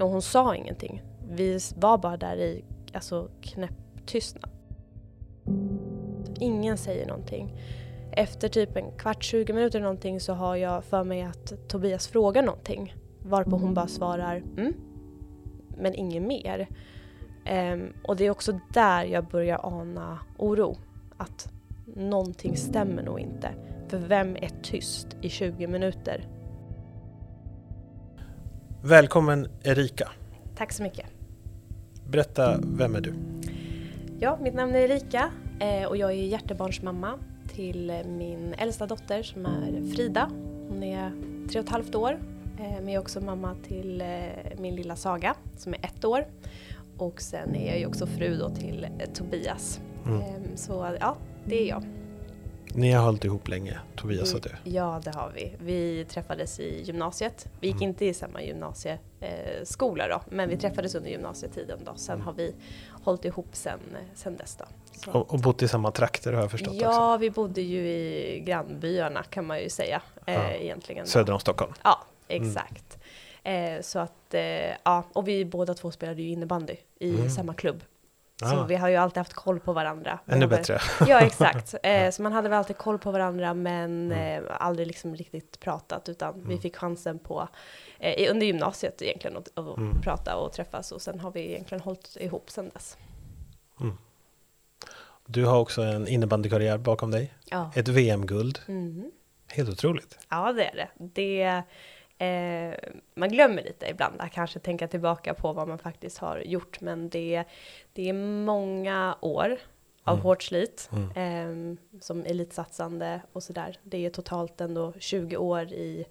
[0.00, 1.02] Och hon sa ingenting.
[1.30, 4.50] Vi var bara där i alltså, knäpptystnad.
[6.40, 7.52] Ingen säger någonting.
[8.12, 12.42] Efter typ en kvart, 20 minuter någonting så har jag för mig att Tobias frågar
[12.42, 12.94] någonting.
[13.22, 14.74] Varpå hon bara svarar mm,
[15.76, 16.68] men inget mer.
[17.72, 20.76] Um, och det är också där jag börjar ana oro.
[21.16, 21.52] Att
[21.86, 23.50] någonting stämmer nog inte.
[23.88, 26.39] För vem är tyst i 20 minuter?
[28.82, 30.08] Välkommen Erika.
[30.56, 31.06] Tack så mycket.
[32.08, 33.14] Berätta, vem är du?
[34.20, 35.30] Ja, mitt namn är Erika
[35.60, 37.18] eh, och jag är hjärtebarnsmamma
[37.54, 40.30] till min äldsta dotter som är Frida.
[40.68, 41.12] Hon är
[41.50, 42.12] tre och ett halvt år.
[42.58, 44.06] Eh, men jag är också mamma till eh,
[44.58, 46.26] min lilla Saga som är ett år.
[46.96, 49.80] Och sen är jag ju också fru då till Tobias.
[50.06, 50.20] Mm.
[50.20, 51.84] Ehm, så ja, det är jag.
[52.74, 54.70] Ni har hållit ihop länge, Tobias och du?
[54.70, 55.52] Ja, det har vi.
[55.58, 57.48] Vi träffades i gymnasiet.
[57.60, 57.88] Vi gick mm.
[57.88, 61.92] inte i samma gymnasieskola då, men vi träffades under gymnasietiden då.
[61.96, 62.26] Sen mm.
[62.26, 62.54] har vi
[63.02, 63.80] hållit ihop sen,
[64.14, 64.64] sen dess då.
[65.12, 67.20] Och, och bott i samma trakter har jag förstått Ja, också.
[67.20, 70.32] vi bodde ju i grannbyarna kan man ju säga ja.
[70.32, 71.06] eh, egentligen.
[71.06, 71.72] Söder om Stockholm?
[71.82, 72.48] Ja, mm.
[72.48, 72.98] exakt.
[73.42, 73.76] Mm.
[73.76, 74.42] Eh, så att, eh,
[74.84, 77.30] ja, och vi båda två spelade ju innebandy i mm.
[77.30, 77.82] samma klubb.
[78.48, 78.64] Så ah.
[78.64, 80.18] vi har ju alltid haft koll på varandra.
[80.26, 80.78] Ännu bättre.
[81.08, 81.74] Ja, exakt.
[81.82, 84.44] Eh, så man hade väl alltid koll på varandra, men mm.
[84.44, 86.48] eh, aldrig liksom riktigt pratat, utan mm.
[86.48, 87.48] vi fick chansen på
[87.98, 90.00] eh, under gymnasiet egentligen att, att mm.
[90.00, 92.96] prata och träffas och sen har vi egentligen hållit ihop sen dess.
[93.80, 93.96] Mm.
[95.26, 97.34] Du har också en innebandykarriär bakom dig.
[97.50, 97.70] Ja.
[97.74, 98.58] Ett VM-guld.
[98.68, 99.10] Mm.
[99.48, 100.18] Helt otroligt.
[100.28, 100.88] Ja, det är det.
[101.14, 101.62] det
[102.20, 102.74] Eh,
[103.14, 107.08] man glömmer lite ibland att kanske tänka tillbaka på vad man faktiskt har gjort, men
[107.08, 107.44] det,
[107.92, 108.12] det är
[108.44, 109.58] många år
[110.04, 110.22] av mm.
[110.22, 111.10] hårt slit mm.
[111.16, 113.78] eh, som elitsatsande och sådär.
[113.82, 116.06] Det är totalt ändå 20 år i,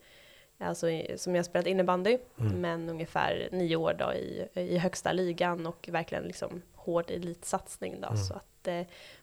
[0.58, 2.62] alltså i, som jag spelat innebandy, mm.
[2.62, 8.08] men ungefär nio år då i, i högsta ligan och verkligen liksom hård elitsatsning då.
[8.08, 8.18] Mm.
[8.18, 8.82] Så att, eh,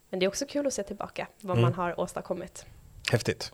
[0.09, 1.61] men det är också kul att se tillbaka vad mm.
[1.61, 2.65] man har åstadkommit.
[3.11, 3.51] Häftigt.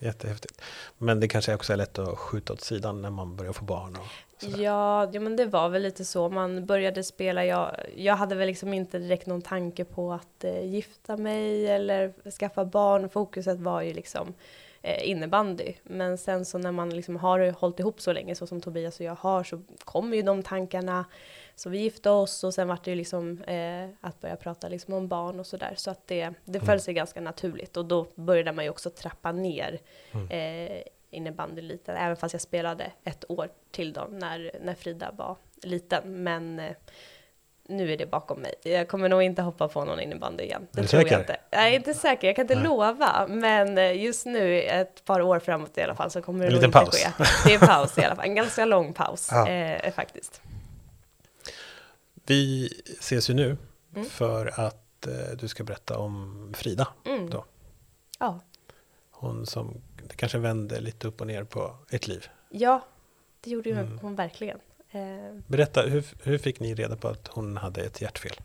[0.00, 0.60] Jättehäftigt.
[0.98, 3.96] Men det kanske också är lätt att skjuta åt sidan när man börjar få barn?
[3.96, 4.06] Och
[4.58, 6.28] ja, ja, men det var väl lite så.
[6.28, 10.64] Man började spela, jag, jag hade väl liksom inte direkt någon tanke på att eh,
[10.64, 13.08] gifta mig eller skaffa barn.
[13.08, 14.34] Fokuset var ju liksom
[14.82, 15.74] eh, innebandy.
[15.82, 19.06] Men sen så när man liksom har hållit ihop så länge så som Tobias och
[19.06, 21.04] jag har så kommer ju de tankarna.
[21.58, 24.94] Så vi gifte oss och sen var det ju liksom eh, att börja prata liksom
[24.94, 25.74] om barn och sådär.
[25.76, 29.32] Så att det, det föll sig ganska naturligt och då började man ju också trappa
[29.32, 29.78] ner
[30.12, 30.28] mm.
[30.30, 31.92] eh, innebandy lite.
[31.92, 36.22] Även fast jag spelade ett år till då när, när Frida var liten.
[36.22, 36.72] Men eh,
[37.68, 38.54] nu är det bakom mig.
[38.62, 40.66] Jag kommer nog inte hoppa på någon innebandy igen.
[40.72, 41.12] Det är tror säker?
[41.12, 41.36] jag inte.
[41.50, 42.64] Jag är inte säker, jag kan inte Nej.
[42.64, 43.26] lova.
[43.28, 46.54] Men eh, just nu, ett par år framåt i alla fall, så kommer det en
[46.54, 47.04] nog inte paus.
[47.04, 47.24] ske.
[47.46, 49.48] Det är paus i alla fall, en ganska lång paus ja.
[49.48, 50.42] eh, faktiskt.
[52.28, 53.56] Vi ses ju nu
[53.94, 54.08] mm.
[54.08, 56.88] för att eh, du ska berätta om Frida.
[57.06, 57.30] Mm.
[57.30, 57.44] Då.
[58.18, 58.40] Ja.
[59.10, 59.80] Hon som
[60.16, 62.26] kanske vände lite upp och ner på ett liv.
[62.50, 62.84] Ja,
[63.40, 63.98] det gjorde mm.
[64.02, 64.58] hon verkligen.
[64.90, 65.00] Eh,
[65.46, 68.36] Berätta, hur, hur fick ni reda på att hon hade ett hjärtfel?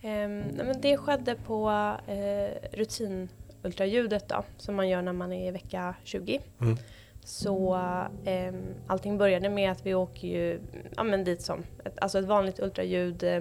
[0.00, 1.70] Eh, men det skedde på
[2.06, 6.40] eh, rutinultraljudet då, som man gör när man är i vecka 20.
[7.28, 7.52] Mm.
[7.58, 7.74] Så
[8.24, 8.54] eh,
[8.86, 10.60] allting började med att vi åker ju
[10.96, 13.22] ja, men dit som ett, alltså ett vanligt ultraljud.
[13.22, 13.40] Eh,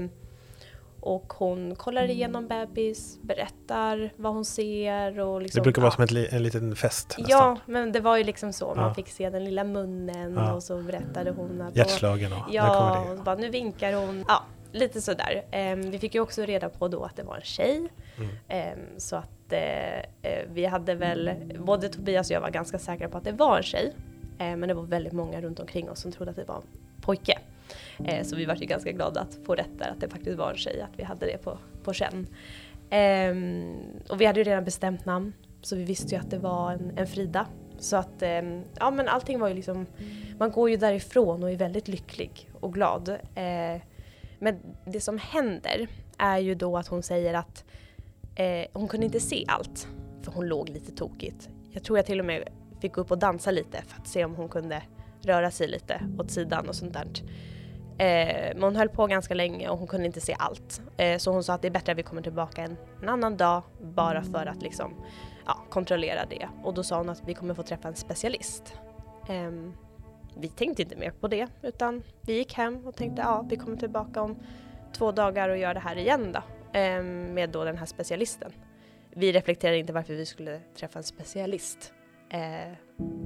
[0.99, 6.07] och hon kollar igenom bebis, berättar vad hon ser och liksom, Det brukar vara ja.
[6.07, 7.25] som ett, en liten fest nästan.
[7.29, 8.75] Ja, men det var ju liksom så.
[8.75, 8.93] Man ja.
[8.93, 10.53] fick se den lilla munnen ja.
[10.53, 11.75] och så berättade hon att...
[11.75, 14.25] Hjärtslagen och Ja, och bara, nu vinkar hon.
[14.27, 15.43] Ja, lite sådär.
[15.73, 17.89] Um, vi fick ju också reda på då att det var en tjej.
[18.17, 18.77] Mm.
[18.79, 23.17] Um, så att uh, vi hade väl, både Tobias och jag var ganska säkra på
[23.17, 23.93] att det var en tjej.
[24.37, 27.01] Eh, men det var väldigt många runt omkring oss som trodde att det var en
[27.01, 27.39] pojke.
[28.05, 30.51] Eh, så vi var ju ganska glada att få rätt där, att det faktiskt var
[30.51, 32.27] en tjej, att vi hade det på, på känn.
[32.89, 33.75] Ehm,
[34.09, 36.97] och vi hade ju redan bestämt namn, så vi visste ju att det var en,
[36.97, 37.45] en Frida.
[37.79, 39.85] Så att, ehm, ja men allting var ju liksom,
[40.39, 43.09] man går ju därifrån och är väldigt lycklig och glad.
[43.09, 43.81] Eh,
[44.39, 45.87] men det som händer
[46.17, 47.63] är ju då att hon säger att
[48.37, 49.87] eh, hon kunde inte se allt,
[50.21, 51.49] för hon låg lite tokigt.
[51.71, 52.49] Jag tror jag till och med
[52.81, 54.81] fick gå upp och dansa lite för att se om hon kunde
[55.21, 57.07] röra sig lite åt sidan och sånt där.
[57.97, 60.81] Eh, men hon höll på ganska länge och hon kunde inte se allt.
[60.97, 63.37] Eh, så hon sa att det är bättre att vi kommer tillbaka en, en annan
[63.37, 64.93] dag bara för att liksom,
[65.45, 66.49] ja, kontrollera det.
[66.63, 68.73] Och då sa hon att vi kommer få träffa en specialist.
[69.29, 69.51] Eh,
[70.35, 73.77] vi tänkte inte mer på det utan vi gick hem och tänkte ja, vi kommer
[73.77, 74.35] tillbaka om
[74.93, 76.41] två dagar och gör det här igen då
[76.73, 78.51] Ehm, med då den här specialisten.
[79.09, 81.93] Vi reflekterade inte varför vi skulle träffa en specialist
[82.29, 82.71] eh,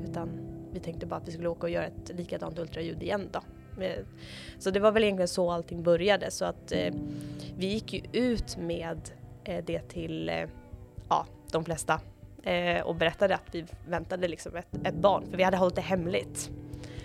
[0.10, 0.30] utan
[0.74, 3.40] vi tänkte bara att vi skulle åka och göra ett likadant ultraljud igen då
[3.84, 4.06] eh,
[4.60, 6.94] Så det var väl egentligen så allting började så att eh,
[7.58, 9.12] vi gick ju ut med
[9.44, 10.36] eh, det till eh,
[11.10, 12.02] ja, de flesta
[12.44, 15.82] eh, och berättade att vi väntade liksom ett, ett barn för vi hade hållit det
[15.82, 16.52] hemligt.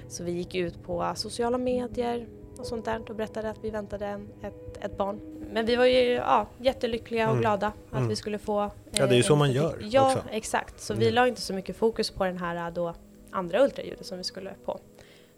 [0.09, 2.29] Så vi gick ut på sociala medier
[2.59, 5.36] och sånt där och berättade att vi väntade ett, ett barn.
[5.53, 7.41] Men vi var ju ja, jättelyckliga och mm.
[7.41, 8.09] glada att mm.
[8.09, 8.63] vi skulle få...
[8.63, 10.25] Eh, ja, det är ju så man gör Ja, också.
[10.31, 10.81] exakt.
[10.81, 11.05] Så mm.
[11.05, 12.95] vi la inte så mycket fokus på den här då
[13.31, 14.81] andra ultraljudet som vi skulle på.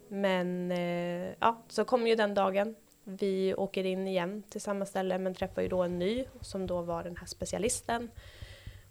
[0.08, 2.74] Men eh, ja, så kom ju den dagen.
[3.04, 6.82] Vi åker in igen till samma ställe men träffar ju då en ny som då
[6.82, 8.10] var den här specialisten.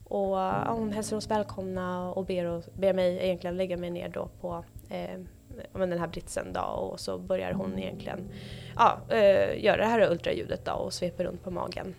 [0.03, 4.09] Och ja, hon hälsar oss välkomna och ber, och, ber mig egentligen lägga mig ner
[4.09, 5.19] då på eh,
[5.74, 8.30] den här britsen då och så börjar hon egentligen
[8.75, 11.95] ja, eh, göra det här ultraljudet då och sveper runt på magen.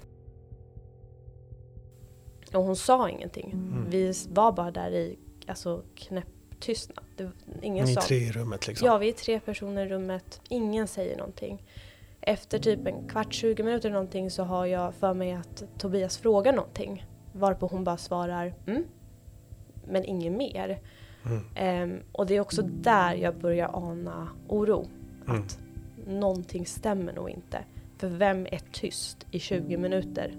[2.54, 3.50] Och hon sa ingenting.
[3.52, 3.86] Mm.
[3.90, 7.32] Vi var bara där i alltså, knäpptystnad.
[7.62, 8.86] ingen Ni är tre i rummet liksom?
[8.86, 10.40] Ja, vi är tre personer i rummet.
[10.48, 11.62] Ingen säger någonting.
[12.20, 16.52] Efter typ en kvart, 20 minuter någonting så har jag för mig att Tobias frågar
[16.52, 17.06] någonting.
[17.32, 18.84] Varpå hon bara svarar mm,
[19.86, 20.80] men inget mer.
[21.28, 21.92] Mm.
[21.92, 24.86] Um, och det är också där jag börjar ana oro.
[25.28, 25.42] Mm.
[25.42, 25.58] Att
[26.06, 27.64] någonting stämmer nog inte.
[27.98, 30.34] För vem är tyst i 20 minuter?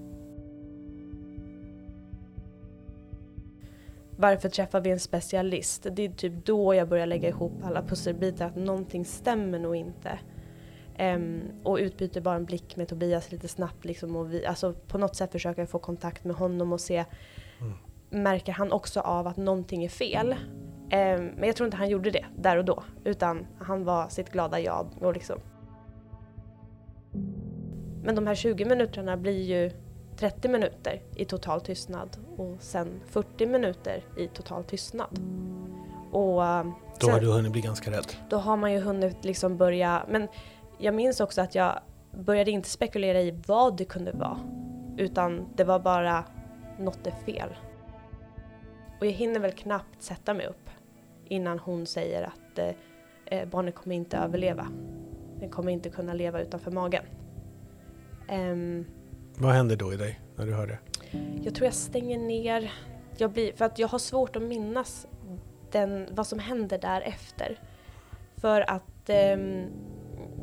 [4.17, 5.87] Varför träffar vi en specialist?
[5.91, 10.19] Det är typ då jag börjar lägga ihop alla pusselbitar att någonting stämmer nog inte.
[10.99, 14.97] Um, och utbyter bara en blick med Tobias lite snabbt liksom och vi, alltså på
[14.97, 17.05] något sätt försöker jag få kontakt med honom och se
[17.61, 17.73] mm.
[18.09, 20.35] Märker han också av att någonting är fel?
[20.93, 24.29] Um, men jag tror inte han gjorde det där och då utan han var sitt
[24.29, 25.39] glada jag och liksom
[28.03, 29.71] Men de här 20 minuterna blir ju
[30.17, 35.19] 30 minuter i total tystnad och sen 40 minuter i total tystnad.
[36.11, 38.13] Och, ehm, då har du hunnit bli ganska rädd?
[38.29, 40.27] Då har man ju hunnit liksom börja, men
[40.77, 41.79] jag minns också att jag
[42.11, 44.39] började inte spekulera i vad det kunde vara.
[44.97, 46.23] Utan det var bara,
[46.79, 47.49] något är fel.
[48.99, 50.68] Och jag hinner väl knappt sätta mig upp
[51.29, 52.69] innan hon säger att eh,
[53.25, 54.67] eh barnet kommer inte överleva.
[55.39, 57.03] Den kommer inte kunna leva utanför magen.
[58.31, 58.85] Um,
[59.37, 60.79] vad händer då i dig när du hör det?
[61.43, 62.71] Jag tror jag stänger ner.
[63.17, 65.07] Jag blir, för att jag har svårt att minnas
[65.71, 67.59] den, vad som händer därefter.
[68.35, 69.67] För att um,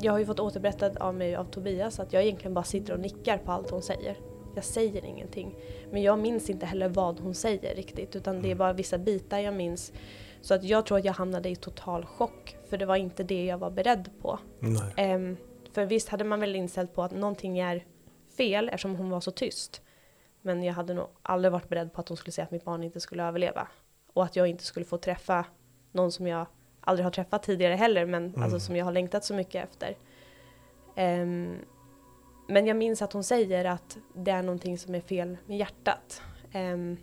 [0.01, 3.01] jag har ju fått återberättat av mig av Tobias att jag egentligen bara sitter och
[3.01, 4.17] nickar på allt hon säger.
[4.55, 5.55] Jag säger ingenting.
[5.91, 8.59] Men jag minns inte heller vad hon säger riktigt utan det är mm.
[8.59, 9.93] bara vissa bitar jag minns.
[10.41, 13.45] Så att jag tror att jag hamnade i total chock för det var inte det
[13.45, 14.39] jag var beredd på.
[15.15, 15.37] Um,
[15.73, 17.85] för visst hade man väl inställt på att någonting är
[18.37, 19.83] fel eftersom hon var så tyst.
[20.43, 22.83] Men jag hade nog aldrig varit beredd på att hon skulle säga att mitt barn
[22.83, 23.69] inte skulle överleva.
[24.13, 25.45] Och att jag inte skulle få träffa
[25.93, 26.47] någon som jag
[26.81, 28.43] aldrig har träffat tidigare heller, men mm.
[28.43, 29.97] alltså, som jag har längtat så mycket efter.
[30.97, 31.59] Um,
[32.49, 36.23] men jag minns att hon säger att det är någonting som är fel med hjärtat.
[36.55, 36.97] Um,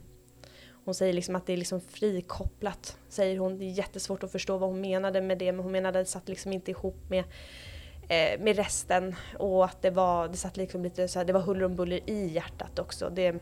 [0.85, 3.57] hon säger liksom att det är liksom frikopplat, säger hon.
[3.57, 6.12] Det är jättesvårt att förstå vad hon menade med det, men hon menade att det
[6.12, 7.24] satt liksom inte ihop med,
[8.09, 9.15] eh, med resten.
[9.39, 12.09] Och att det var, det satt liksom lite så här, det var huller om buller
[12.09, 13.09] i hjärtat också.
[13.09, 13.35] Det,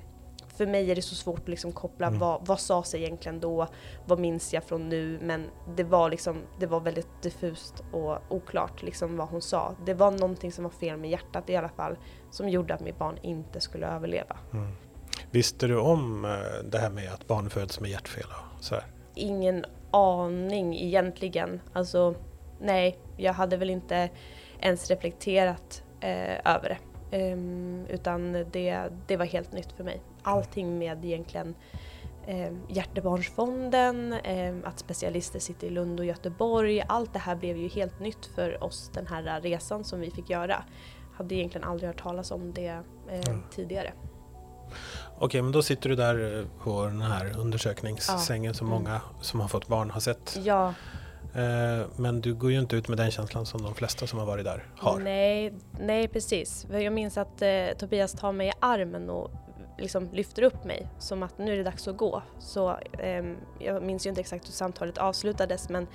[0.58, 2.20] för mig är det så svårt att liksom koppla mm.
[2.20, 3.68] vad, vad sades egentligen då,
[4.06, 8.84] vad minns jag från nu, men det var liksom, det var väldigt diffust och oklart
[8.84, 9.76] liksom vad hon sa.
[9.86, 11.98] Det var någonting som var fel med hjärtat i alla fall,
[12.32, 14.38] som gjorde att mitt barn inte skulle överleva.
[14.54, 14.72] Mm.
[15.32, 18.26] Visste du om eh, det här med att barn föds med hjärtfel?
[18.60, 18.84] Så här?
[19.16, 21.62] Ingen aning egentligen.
[21.74, 22.16] Alltså,
[22.60, 24.10] nej, jag hade väl inte
[24.60, 26.78] ens reflekterat eh, över det.
[27.34, 30.02] Um, utan det, det var helt nytt för mig.
[30.24, 31.56] Allting med egentligen
[32.28, 36.84] eh, Hjärtebarnsfonden, eh, att specialister sitter i Lund och Göteborg.
[36.88, 40.30] Allt det här blev ju helt nytt för oss den här resan som vi fick
[40.30, 40.64] göra.
[41.14, 43.44] Hade egentligen aldrig hört talas om det eh, mm.
[43.52, 43.94] tidigare.
[45.24, 48.54] Okej, men då sitter du där eh, på den här undersökningssängen ja.
[48.54, 48.80] som mm.
[48.80, 50.38] många som har fått barn har sett.
[50.44, 50.74] Ja.
[51.36, 54.26] Eh, men du går ju inte ut med den känslan som de flesta som har
[54.26, 55.00] varit där har.
[55.00, 56.68] Nej, nej precis.
[56.72, 59.32] Jag minns att eh, Tobias tar mig i armen och
[59.78, 62.24] liksom lyfter upp mig som att nu är det dags att gå.
[62.40, 63.26] Så eh,
[63.60, 65.88] jag minns ju inte exakt hur samtalet avslutades men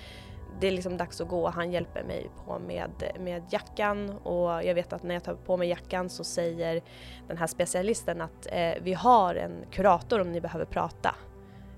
[0.61, 1.49] det är liksom dags att gå.
[1.49, 5.57] Han hjälper mig på med, med jackan och jag vet att när jag tar på
[5.57, 6.83] mig jackan så säger
[7.29, 11.15] den här specialisten att eh, vi har en kurator om ni behöver prata.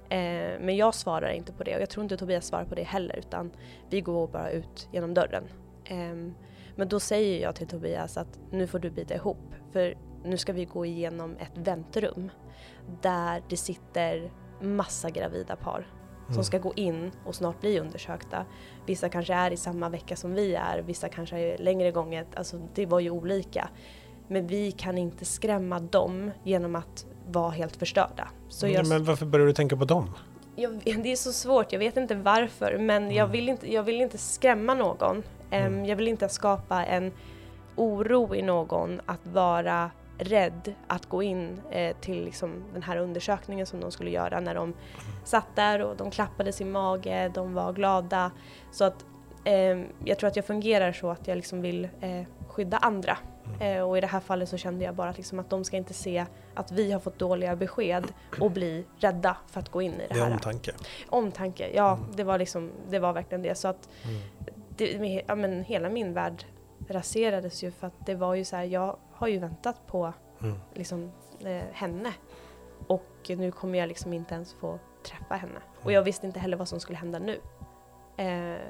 [0.08, 2.82] Eh, men jag svarar inte på det och jag tror inte Tobias svarar på det
[2.82, 3.50] heller utan
[3.90, 5.44] vi går bara ut genom dörren.
[5.84, 6.32] Eh,
[6.76, 9.94] men då säger jag till Tobias att nu får du bita ihop för
[10.24, 12.30] nu ska vi gå igenom ett väntrum
[13.02, 14.30] där det sitter
[14.60, 15.97] massa gravida par
[16.28, 16.44] som mm.
[16.44, 18.44] ska gå in och snart bli undersökta.
[18.86, 22.60] Vissa kanske är i samma vecka som vi är, vissa kanske är längre gånget, alltså
[22.74, 23.68] det var ju olika.
[24.28, 28.28] Men vi kan inte skrämma dem genom att vara helt förstörda.
[28.48, 30.14] Så jag, men varför börjar du tänka på dem?
[30.56, 33.14] Jag, det är så svårt, jag vet inte varför, men mm.
[33.14, 35.16] jag, vill inte, jag vill inte skrämma någon.
[35.16, 35.84] Um, mm.
[35.84, 37.12] Jag vill inte skapa en
[37.76, 43.66] oro i någon att vara rädd att gå in eh, till liksom, den här undersökningen
[43.66, 44.74] som de skulle göra när de
[45.24, 48.30] satt där och de klappade sin mage, de var glada.
[48.72, 49.04] Så att
[49.44, 53.18] eh, jag tror att jag fungerar så att jag liksom vill eh, skydda andra.
[53.60, 55.94] Eh, och i det här fallet så kände jag bara liksom att de ska inte
[55.94, 58.04] se att vi har fått dåliga besked
[58.40, 60.20] och bli rädda för att gå in i det, det här.
[60.20, 60.72] Det är omtanke?
[61.08, 62.16] Omtanke, ja mm.
[62.16, 63.54] det, var liksom, det var verkligen det.
[63.54, 64.20] Så att mm.
[64.76, 66.44] det, ja, men hela min värld
[66.88, 70.56] raserades ju för att det var ju så här, jag har ju väntat på mm.
[70.74, 72.12] liksom, eh, henne.
[72.86, 75.52] Och nu kommer jag liksom inte ens få träffa henne.
[75.52, 75.84] Mm.
[75.84, 77.40] Och jag visste inte heller vad som skulle hända nu.
[78.16, 78.60] Eh,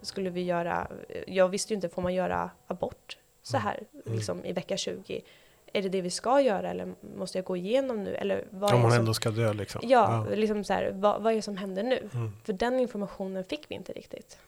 [0.00, 0.88] skulle vi göra,
[1.26, 3.66] jag visste ju inte, får man göra abort så mm.
[3.66, 4.16] här mm.
[4.16, 5.22] liksom, i vecka 20?
[5.72, 8.14] Är det det vi ska göra eller måste jag gå igenom nu?
[8.14, 9.80] Eller vad Om som, ändå ska dö liksom?
[9.84, 10.34] Ja, ja.
[10.36, 12.08] liksom så här, vad, vad, är det som händer nu?
[12.14, 12.32] Mm.
[12.44, 14.38] För den informationen fick vi inte riktigt.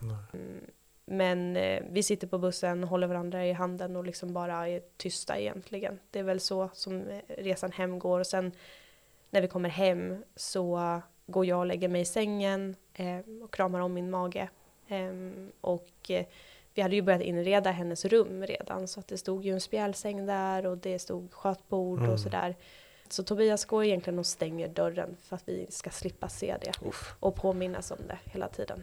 [1.13, 5.39] Men eh, vi sitter på bussen, håller varandra i handen och liksom bara är tysta
[5.39, 5.99] egentligen.
[6.11, 8.21] Det är väl så som eh, resan hem går.
[8.21, 8.53] Och sen
[9.31, 13.81] när vi kommer hem så går jag och lägger mig i sängen eh, och kramar
[13.81, 14.49] om min mage.
[14.89, 16.27] Ehm, och eh,
[16.75, 20.27] vi hade ju börjat inreda hennes rum redan så att det stod ju en spjälsäng
[20.27, 22.11] där och det stod skötbord mm.
[22.11, 22.57] och sådär.
[23.09, 27.15] Så Tobias går egentligen och stänger dörren för att vi ska slippa se det Uff.
[27.21, 28.83] och påminnas om det hela tiden.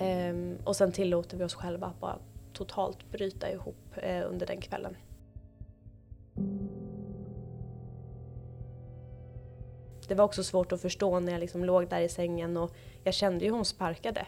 [0.00, 2.18] Um, och sen tillåter vi oss själva att bara
[2.52, 4.96] totalt bryta ihop uh, under den kvällen.
[10.08, 12.70] Det var också svårt att förstå när jag liksom låg där i sängen och
[13.04, 14.26] jag kände ju hon sparkade.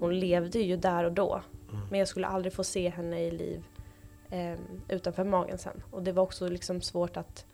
[0.00, 1.40] Hon levde ju där och då.
[1.70, 1.86] Mm.
[1.90, 3.64] Men jag skulle aldrig få se henne i liv
[4.32, 5.82] um, utanför magen sen.
[5.90, 7.46] Och det var också liksom svårt att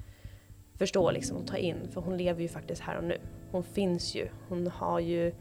[0.75, 3.19] förstå liksom, och ta in för hon lever ju faktiskt här och nu.
[3.51, 4.29] Hon finns ju.
[4.49, 5.35] Hon har ju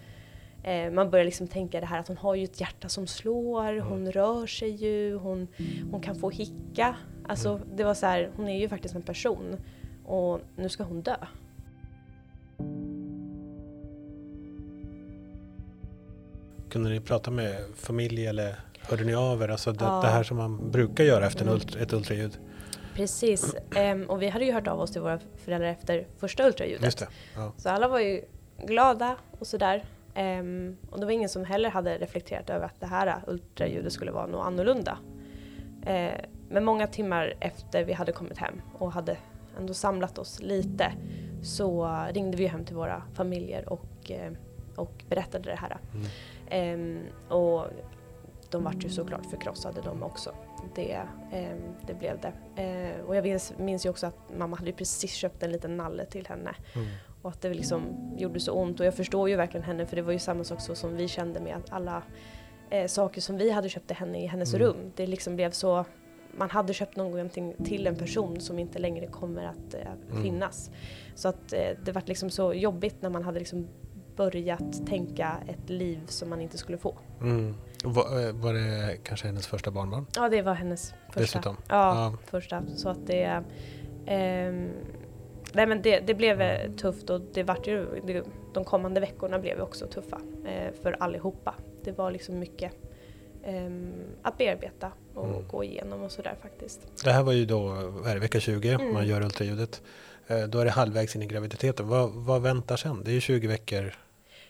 [0.63, 3.79] Eh, man börjar liksom tänka det här att hon har ju ett hjärta som slår,
[3.79, 5.47] hon rör sig ju, hon,
[5.91, 6.95] hon kan få hicka.
[7.27, 7.67] Alltså mm.
[7.75, 9.57] det var så här, hon är ju faktiskt en person
[10.05, 11.15] och nu ska hon dö.
[16.69, 19.47] Kunde ni prata med familj eller hörde ni av er?
[19.49, 20.01] Alltså det, ja.
[20.01, 21.53] det här som man brukar göra efter mm.
[21.53, 22.39] ultra, ett ultraljud?
[22.93, 23.55] Precis,
[23.93, 27.03] um, och vi hade ju hört av oss till våra föräldrar efter första ultraljudet.
[27.35, 27.53] Ja.
[27.57, 28.21] Så alla var ju
[28.67, 29.83] glada och sådär.
[30.15, 34.11] Um, och det var ingen som heller hade reflekterat över att det här ultraljudet skulle
[34.11, 34.97] vara något annorlunda.
[35.79, 39.17] Uh, men många timmar efter vi hade kommit hem och hade
[39.57, 40.93] ändå samlat oss lite
[41.43, 44.37] så ringde vi hem till våra familjer och, uh,
[44.75, 45.77] och berättade det här.
[46.51, 46.99] Mm.
[46.99, 47.65] Um, och
[48.49, 50.33] de vart ju såklart förkrossade de också.
[50.75, 51.01] Det,
[51.33, 52.33] um, det blev det.
[52.63, 56.05] Uh, och jag minns, minns ju också att mamma hade precis köpt en liten nalle
[56.05, 56.55] till henne.
[56.75, 56.87] Mm.
[57.21, 58.79] Och att det liksom gjorde så ont.
[58.79, 61.07] Och jag förstår ju verkligen henne för det var ju samma sak så som vi
[61.07, 62.03] kände med alla
[62.69, 64.67] eh, saker som vi hade köpt till henne i hennes mm.
[64.67, 64.91] rum.
[64.95, 65.85] Det liksom blev så,
[66.31, 70.23] man hade köpt någonting till en person som inte längre kommer att eh, mm.
[70.23, 70.71] finnas.
[71.15, 73.67] Så att eh, det var liksom så jobbigt när man hade liksom
[74.15, 76.97] börjat tänka ett liv som man inte skulle få.
[77.21, 77.55] Mm.
[77.83, 80.05] Var, eh, var, det kanske hennes första barnbarn?
[80.15, 81.19] Ja, det var hennes första.
[81.19, 81.57] Dessutom?
[81.67, 82.17] Ja, ja.
[82.25, 82.63] första.
[82.75, 83.43] Så att det...
[84.05, 84.53] Eh,
[85.53, 87.87] nej men det, det blev eh, tufft och det vart ju,
[88.53, 91.55] de kommande veckorna blev också tuffa eh, för allihopa.
[91.83, 92.71] Det var liksom mycket
[93.43, 93.69] eh,
[94.21, 95.47] att bearbeta och mm.
[95.47, 97.03] gå igenom och sådär faktiskt.
[97.03, 97.75] Det här var ju då,
[98.05, 98.93] det, vecka 20, mm.
[98.93, 99.81] man gör ultraljudet.
[100.27, 101.87] Eh, då är det halvvägs in i graviditeten.
[101.87, 103.03] Vad, vad väntar sen?
[103.03, 103.93] Det är ju 20 veckor.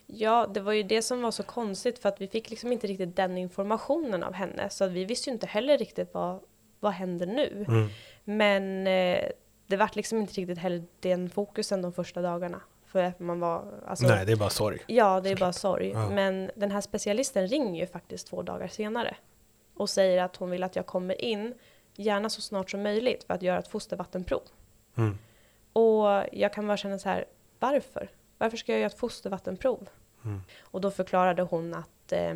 [0.06, 2.88] Ja, det var ju det som var så konstigt för att vi fick liksom inte
[2.88, 4.70] riktigt den informationen av henne.
[4.70, 6.40] Så vi visste ju inte heller riktigt vad,
[6.80, 7.66] vad händer nu.
[7.68, 7.90] Mm.
[8.24, 9.30] Men eh,
[9.70, 12.62] det vart liksom inte riktigt heller den fokusen de första dagarna.
[12.86, 14.80] För man var, alltså, Nej, det är bara sorg.
[14.88, 15.90] Ja, det är bara sorg.
[15.90, 16.10] Ja.
[16.10, 19.16] Men den här specialisten ringer ju faktiskt två dagar senare
[19.74, 21.54] och säger att hon vill att jag kommer in,
[21.96, 24.42] gärna så snart som möjligt, för att göra ett fostervattenprov.
[24.96, 25.18] Mm.
[25.74, 27.26] Och jag kan bara känna så här,
[27.60, 28.10] varför?
[28.38, 29.90] Varför ska jag göra ett fostervattenprov?
[30.26, 30.42] Mm.
[30.62, 32.34] Och då förklarade hon att eh,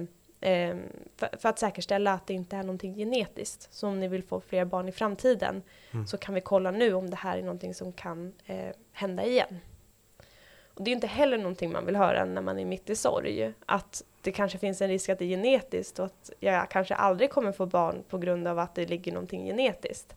[1.17, 3.73] för, att säkerställa att det inte är någonting genetiskt.
[3.73, 6.07] Så om ni vill få fler barn i framtiden mm.
[6.07, 9.59] så kan vi kolla nu om det här är någonting som kan eh, hända igen.
[10.73, 13.53] Och det är inte heller någonting man vill höra när man är mitt i sorg.
[13.65, 17.29] Att det kanske finns en risk att det är genetiskt och att jag kanske aldrig
[17.29, 20.15] kommer få barn på grund av att det ligger någonting genetiskt.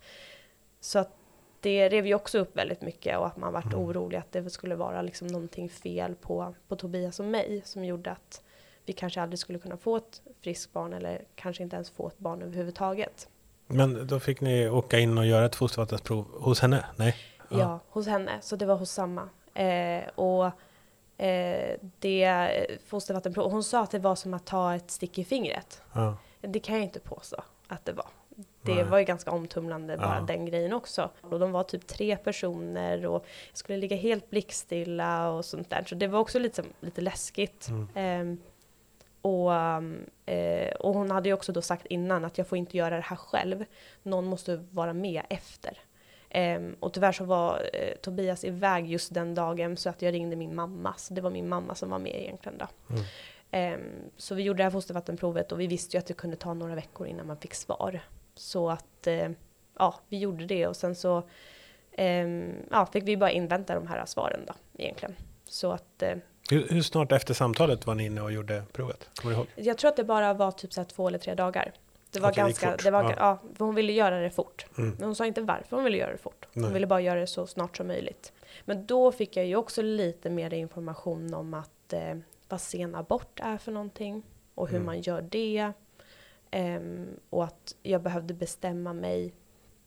[0.80, 1.16] Så att
[1.60, 3.78] det rev ju också upp väldigt mycket och att man vart mm.
[3.78, 8.10] orolig att det skulle vara liksom någonting fel på, på Tobias och mig som gjorde
[8.10, 8.42] att
[8.86, 12.18] vi kanske aldrig skulle kunna få ett friskt barn eller kanske inte ens få ett
[12.18, 13.28] barn överhuvudtaget.
[13.66, 16.84] Men då fick ni åka in och göra ett fostervattensprov hos henne?
[16.96, 17.16] Nej?
[17.50, 18.32] Ja, ja hos henne.
[18.40, 19.28] Så det var hos samma.
[19.54, 20.46] Eh, och
[21.24, 25.82] eh, det fostervattenprov, hon sa att det var som att ta ett stick i fingret.
[25.92, 26.16] Ja.
[26.40, 28.06] Det kan jag inte påstå att det var.
[28.62, 28.84] Det Nej.
[28.84, 30.24] var ju ganska omtumlande bara ja.
[30.26, 31.10] den grejen också.
[31.20, 35.84] Och de var typ tre personer och jag skulle ligga helt blickstilla och sånt där.
[35.88, 37.68] Så det var också lite, lite läskigt.
[37.68, 38.32] Mm.
[38.32, 38.38] Eh,
[39.26, 39.52] och,
[40.32, 43.02] eh, och hon hade ju också då sagt innan att jag får inte göra det
[43.02, 43.64] här själv.
[44.02, 45.78] Någon måste vara med efter.
[46.28, 50.36] Eh, och tyvärr så var eh, Tobias iväg just den dagen så att jag ringde
[50.36, 50.94] min mamma.
[50.96, 52.66] Så det var min mamma som var med egentligen då.
[52.94, 53.04] Mm.
[53.50, 56.54] Ehm, så vi gjorde det här fostervattenprovet och vi visste ju att det kunde ta
[56.54, 58.00] några veckor innan man fick svar.
[58.34, 59.30] Så att eh,
[59.78, 61.22] ja, vi gjorde det och sen så
[61.92, 65.14] ehm, ja, fick vi bara invänta de här svaren då egentligen.
[65.44, 66.02] Så att
[66.50, 69.10] hur, hur, snart efter samtalet var ni inne och gjorde provet?
[69.14, 69.46] Kommer du ihåg?
[69.54, 71.72] Jag tror att det bara var typ så två eller tre dagar.
[72.10, 73.14] Det var okay, ganska, det var, ja.
[73.16, 73.38] ja.
[73.58, 74.66] hon ville göra det fort.
[74.78, 74.90] Mm.
[74.98, 76.46] Men hon sa inte varför hon ville göra det fort.
[76.54, 76.72] Hon Nej.
[76.72, 78.32] ville bara göra det så snart som möjligt.
[78.64, 82.14] Men då fick jag ju också lite mer information om att eh,
[82.48, 84.22] vad sen abort är för någonting
[84.54, 84.86] och hur mm.
[84.86, 85.72] man gör det.
[86.52, 89.34] Um, och att jag behövde bestämma mig.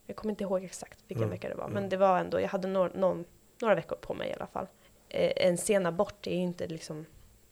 [0.05, 1.29] Jag kommer inte ihåg exakt vilken mm.
[1.29, 1.89] vecka det var, men mm.
[1.89, 3.25] det var ändå, jag hade no någon,
[3.61, 4.67] några veckor på mig i alla fall.
[5.09, 7.05] Eh, en sen abort är inte liksom,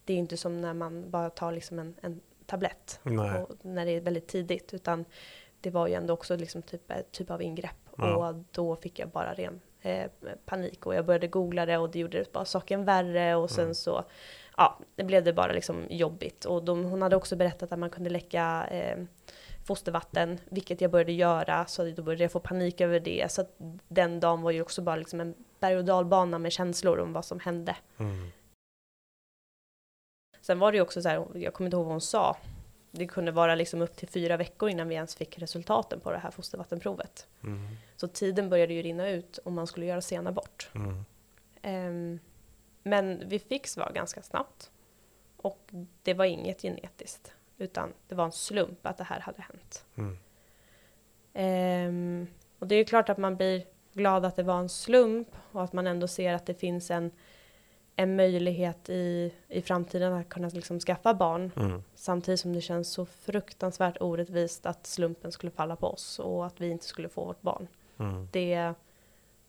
[0.04, 3.00] det är inte som när man bara tar liksom en, en tablett
[3.62, 5.04] när det är väldigt tidigt, utan
[5.60, 8.28] det var ju ändå också liksom typ, typ av ingrepp ja.
[8.28, 10.10] och då fick jag bara ren eh,
[10.44, 13.74] panik och jag började googla det och det gjorde bara saken värre och sen mm.
[13.74, 14.04] så
[14.56, 17.90] ja, det blev det bara liksom jobbigt och de, hon hade också berättat att man
[17.90, 18.98] kunde läcka eh,
[19.68, 23.32] fostervatten, vilket jag började göra, så då började jag få panik över det.
[23.32, 23.44] Så
[23.88, 27.24] den dagen var ju också bara liksom en berg och dalbana med känslor om vad
[27.24, 27.76] som hände.
[27.98, 28.30] Mm.
[30.40, 32.36] Sen var det ju också så här, jag kommer inte ihåg vad hon sa,
[32.90, 36.18] det kunde vara liksom upp till fyra veckor innan vi ens fick resultaten på det
[36.18, 37.26] här fostervattenprovet.
[37.42, 37.76] Mm.
[37.96, 40.70] Så tiden började ju rinna ut om man skulle göra sen abort.
[40.74, 41.04] Mm.
[41.62, 42.20] Um,
[42.82, 44.70] men vi fick svar ganska snabbt.
[45.36, 45.70] Och
[46.02, 47.32] det var inget genetiskt.
[47.58, 49.84] Utan det var en slump att det här hade hänt.
[49.94, 50.18] Mm.
[51.34, 52.26] Um,
[52.58, 53.64] och det är ju klart att man blir
[53.98, 57.10] glad att det var en slump och att man ändå ser att det finns en,
[57.96, 61.52] en möjlighet i, i framtiden att kunna liksom skaffa barn.
[61.56, 61.82] Mm.
[61.94, 66.60] Samtidigt som det känns så fruktansvärt orättvist att slumpen skulle falla på oss och att
[66.60, 67.68] vi inte skulle få vårt barn.
[67.98, 68.28] Mm.
[68.32, 68.74] Det,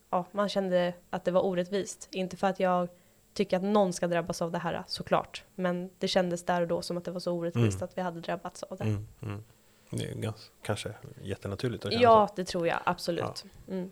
[0.10, 2.10] ja, man kände att det var orättvist.
[2.12, 2.90] Inte för att jag
[3.34, 5.44] tycker att någon ska drabbas av det här såklart.
[5.56, 7.84] Men det kändes där och då som att det var så orättvist mm.
[7.84, 8.84] att vi hade drabbats av det.
[8.84, 9.44] Mm, mm.
[9.90, 12.34] Det är ganska, kanske jättenaturligt att Ja, så.
[12.36, 13.46] det tror jag absolut.
[13.66, 13.74] Ja.
[13.74, 13.92] Mm.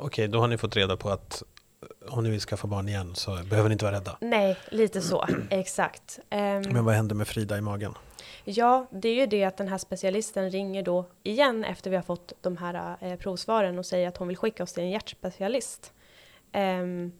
[0.00, 1.42] Okej, då har ni fått reda på att
[2.08, 4.16] om ni vill skaffa barn igen så behöver ni inte vara rädda.
[4.20, 5.26] Nej, lite så.
[5.50, 6.18] Exakt.
[6.30, 7.94] Um, Men vad händer med Frida i magen?
[8.44, 12.02] Ja, det är ju det att den här specialisten ringer då igen efter vi har
[12.02, 15.92] fått de här eh, provsvaren och säger att hon vill skicka oss till en hjärtspecialist.
[16.54, 17.12] Um,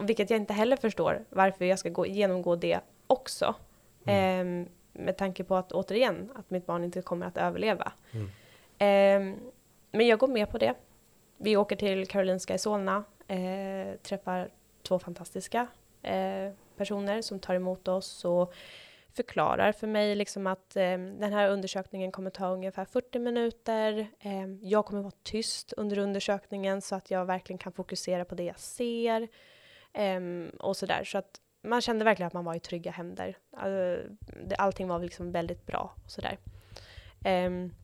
[0.00, 3.54] vilket jag inte heller förstår varför jag ska gå, genomgå det också.
[4.06, 4.46] Mm.
[4.46, 4.68] Um,
[5.04, 7.92] med tanke på att återigen, att mitt barn inte kommer att överleva.
[8.10, 9.32] Mm.
[9.32, 9.36] Um,
[9.90, 10.74] men jag går med på det.
[11.38, 14.50] Vi åker till Karolinska i Solna, eh, träffar
[14.82, 15.66] två fantastiska
[16.02, 18.54] eh, personer som tar emot oss och
[19.16, 24.08] förklarar för mig liksom att eh, den här undersökningen kommer ta ungefär 40 minuter.
[24.20, 28.44] Eh, jag kommer vara tyst under undersökningen så att jag verkligen kan fokusera på det
[28.44, 29.28] jag ser
[29.92, 30.20] eh,
[30.60, 31.04] och sådär.
[31.04, 33.36] Så att man kände verkligen att man var i trygga händer.
[33.56, 33.98] All,
[34.58, 36.38] allting var liksom väldigt bra och sådär.
[37.24, 37.74] Ehm,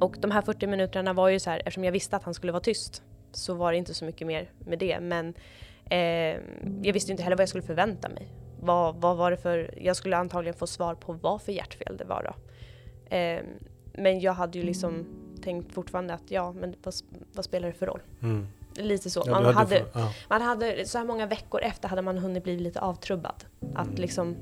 [0.00, 2.52] och de här 40 minuterna var ju så här, eftersom jag visste att han skulle
[2.52, 3.02] vara tyst
[3.32, 5.00] så var det inte så mycket mer med det.
[5.00, 5.34] Men
[5.90, 6.40] eh,
[6.82, 8.28] jag visste inte heller vad jag skulle förvänta mig
[8.60, 12.04] vad, vad var det för, jag skulle antagligen få svar på vad för hjärtfel det
[12.04, 12.34] var då.
[13.16, 13.42] Eh,
[13.92, 15.06] men jag hade ju liksom
[15.42, 16.94] tänkt fortfarande att ja, men vad,
[17.32, 18.00] vad spelar det för roll?
[18.22, 18.46] Mm.
[18.76, 19.22] Lite så.
[19.26, 20.12] Ja, man, hade, för, ja.
[20.28, 23.44] man hade, så här många veckor efter hade man hunnit bli lite avtrubbad.
[23.74, 24.00] Att mm.
[24.00, 24.36] liksom,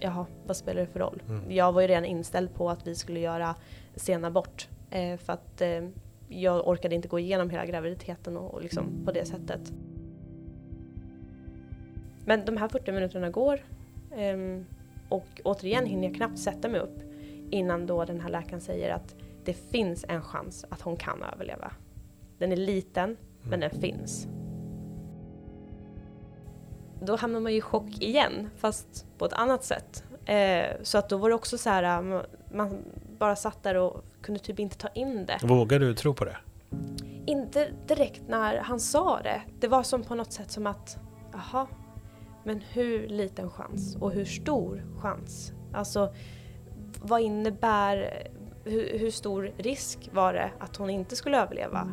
[0.00, 1.22] jaha, vad spelar det för roll?
[1.28, 1.50] Mm.
[1.50, 3.54] Jag var ju redan inställd på att vi skulle göra
[3.96, 4.68] sen abort.
[4.90, 5.88] Eh, för att eh,
[6.28, 9.72] jag orkade inte gå igenom hela graviditeten och, och liksom på det sättet.
[12.24, 13.60] Men de här 40 minuterna går
[14.34, 14.66] um,
[15.08, 17.00] och återigen hinner jag knappt sätta mig upp
[17.50, 21.72] innan då den här läkaren säger att det finns en chans att hon kan överleva.
[22.38, 23.18] Den är liten, mm.
[23.42, 24.28] men den finns.
[27.00, 30.04] Då hamnar man ju i chock igen, fast på ett annat sätt.
[30.24, 32.02] Eh, så att då var det också så här,
[32.52, 32.84] man
[33.18, 35.38] bara satt där och kunde typ inte ta in det.
[35.42, 36.36] Vågar du tro på det?
[37.26, 39.42] inte direkt när han sa det.
[39.60, 40.98] Det var som på något sätt som att,
[41.32, 41.66] jaha,
[42.44, 45.52] men hur liten chans och hur stor chans?
[45.72, 46.14] Alltså,
[47.02, 48.28] vad innebär,
[48.64, 51.88] hur, hur stor risk var det att hon inte skulle överleva?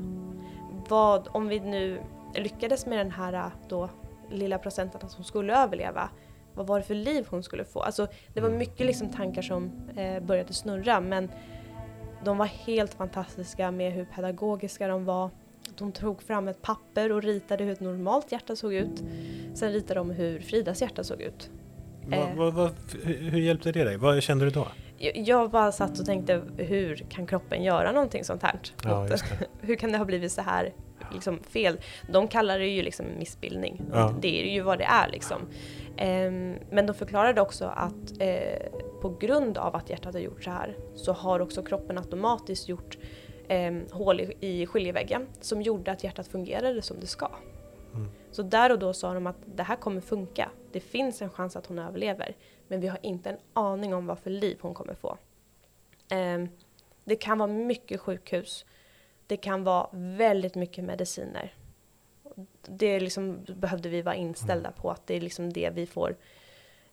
[0.89, 2.01] Vad, om vi nu
[2.35, 3.89] lyckades med den här då
[4.33, 6.09] lilla procenten att hon skulle överleva,
[6.53, 7.79] vad var det för liv hon skulle få?
[7.79, 11.31] Alltså, det var mycket liksom tankar som eh, började snurra men
[12.23, 15.29] de var helt fantastiska med hur pedagogiska de var.
[15.77, 19.03] De tog fram ett papper och ritade hur ett normalt hjärta såg ut.
[19.53, 21.49] Sen ritade de hur Fridas hjärta såg ut.
[22.07, 22.35] Va, eh.
[22.35, 22.69] va, va,
[23.03, 23.97] hur hjälpte det dig?
[23.97, 24.67] Vad kände du då?
[25.13, 28.59] Jag bara satt och tänkte, hur kan kroppen göra någonting sånt här?
[28.83, 29.07] Ja,
[29.61, 30.73] hur kan det ha blivit så här
[31.11, 31.77] liksom, fel?
[32.11, 33.81] De kallar det ju liksom missbildning.
[33.91, 34.15] Ja.
[34.21, 35.41] Det är ju vad det är liksom.
[35.87, 40.51] Um, men de förklarade också att uh, på grund av att hjärtat har gjort så
[40.51, 42.97] här så har också kroppen automatiskt gjort
[43.49, 47.29] um, hål i, i skiljeväggen som gjorde att hjärtat fungerade som det ska.
[47.93, 48.07] Mm.
[48.31, 50.49] Så där och då sa de att det här kommer funka.
[50.71, 52.35] Det finns en chans att hon överlever.
[52.67, 55.17] Men vi har inte en aning om vad för liv hon kommer få.
[56.11, 56.49] Um,
[57.03, 58.65] det kan vara mycket sjukhus.
[59.27, 61.53] Det kan vara väldigt mycket mediciner.
[62.61, 66.15] Det liksom behövde vi vara inställda på att det är liksom det vi får,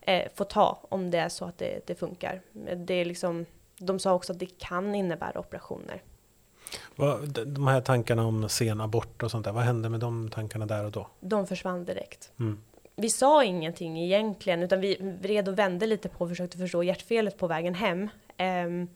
[0.00, 2.40] eh, får ta om det är så att det, det funkar.
[2.76, 3.46] Det är liksom,
[3.78, 6.02] de sa också att det kan innebära operationer.
[7.46, 10.84] De här tankarna om sen abort och sånt där, vad hände med de tankarna där
[10.84, 11.06] och då?
[11.20, 12.32] De försvann direkt.
[12.40, 12.58] Mm.
[12.96, 17.38] Vi sa ingenting egentligen, utan vi red och vände lite på och försökte förstå hjärtfelet
[17.38, 18.08] på vägen hem.
[18.38, 18.88] Um,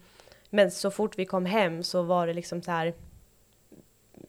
[0.51, 2.95] men så fort vi kom hem så var det liksom så här.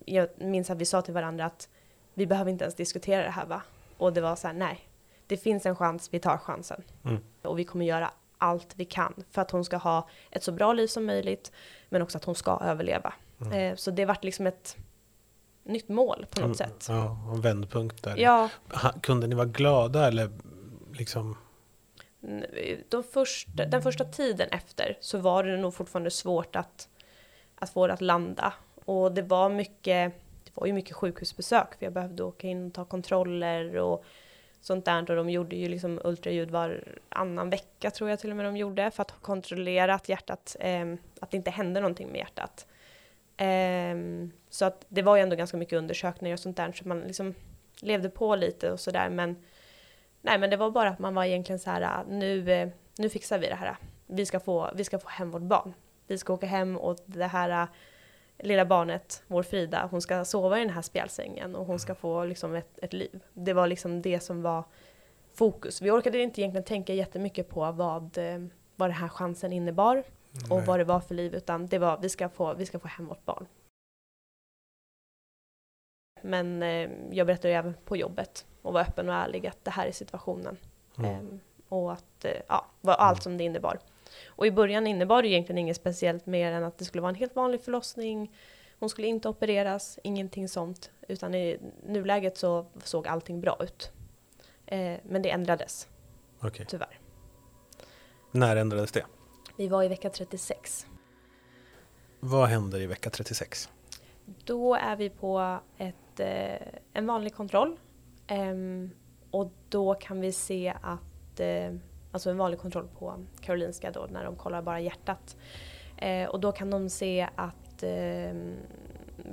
[0.06, 1.70] Jag minns att vi sa till varandra att
[2.14, 3.62] vi behöver inte ens diskutera det här va?
[3.98, 4.90] Och det var så här, nej.
[5.28, 6.84] Det finns en chans, vi tar chansen.
[7.06, 7.24] Mm.
[7.42, 10.74] Och vi kommer göra allt vi kan för att hon ska ha ett så bra
[10.74, 11.52] liv som möjligt,
[11.90, 13.14] men också att hon ska överleva.
[13.42, 13.54] Mm.
[13.54, 14.78] Eh, så det vart liksom ett
[15.64, 16.86] nytt mål på något mm, sätt.
[16.90, 18.18] Ja, en vändpunkt där.
[18.18, 18.50] Ja.
[19.02, 20.32] Kunde ni vara glada eller
[20.94, 21.38] liksom?
[22.90, 26.90] De första, den första tiden efter så var det nog fortfarande svårt att,
[27.56, 28.54] att få det att landa.
[28.86, 32.74] Och det var mycket, det var ju mycket sjukhusbesök för jag behövde åka in och
[32.74, 34.06] ta kontroller och
[34.62, 35.10] sånt där.
[35.10, 38.92] Och de gjorde ju liksom ultraljud varannan vecka tror jag till och med de gjorde
[38.92, 42.68] för att kontrollera att hjärtat, eh, att det inte hände någonting med hjärtat.
[43.38, 47.00] Eh, så att det var ju ändå ganska mycket undersökningar och sånt där så man
[47.00, 47.36] liksom
[47.82, 49.36] levde på lite och sådär men
[50.22, 53.10] nej men det var bara att man var egentligen så här ah, nu, eh, nu
[53.10, 53.78] fixar vi det här.
[54.08, 55.74] Vi ska, få, vi ska få hem vårt barn.
[56.08, 57.68] Vi ska åka hem och det här
[58.38, 62.26] lilla barnet, vår Frida, hon ska sova i den här spjälsängen och hon ska få
[62.26, 63.24] liksom ett, ett liv.
[63.34, 64.64] Det var liksom det som var
[65.34, 65.82] fokus.
[65.82, 68.46] Vi orkade inte egentligen tänka jättemycket på vad, eh,
[68.76, 70.04] vad den här chansen innebar
[70.50, 72.88] och vad det var för liv, utan det var vi ska få, vi ska få
[72.88, 73.48] hem vårt barn.
[76.22, 79.88] Men eh, jag berättade även på jobbet och var öppen och ärlig att det här
[79.88, 80.58] är situationen.
[80.98, 81.12] Mm.
[81.12, 81.24] Eh,
[81.70, 83.80] och att, eh, ja, var allt som det innebar.
[84.26, 87.16] Och i början innebar det egentligen inget speciellt mer än att det skulle vara en
[87.16, 88.36] helt vanlig förlossning.
[88.80, 90.92] Hon skulle inte opereras, ingenting sånt.
[91.08, 93.92] Utan i nuläget så såg allting bra ut.
[94.66, 95.88] Eh, men det ändrades.
[96.42, 96.66] Okay.
[96.66, 97.00] Tyvärr.
[98.32, 99.06] När ändrades det?
[99.58, 100.88] Vi var i vecka 36.
[102.20, 103.70] Vad händer i vecka 36?
[104.26, 107.80] Då är vi på ett, eh, en vanlig kontroll.
[108.32, 108.92] Um,
[109.32, 111.74] och då kan vi se att, eh,
[112.16, 115.38] alltså en vanlig kontroll på Karolinska då när de kollar bara hjärtat.
[115.98, 118.34] Eh, och då kan de se att eh,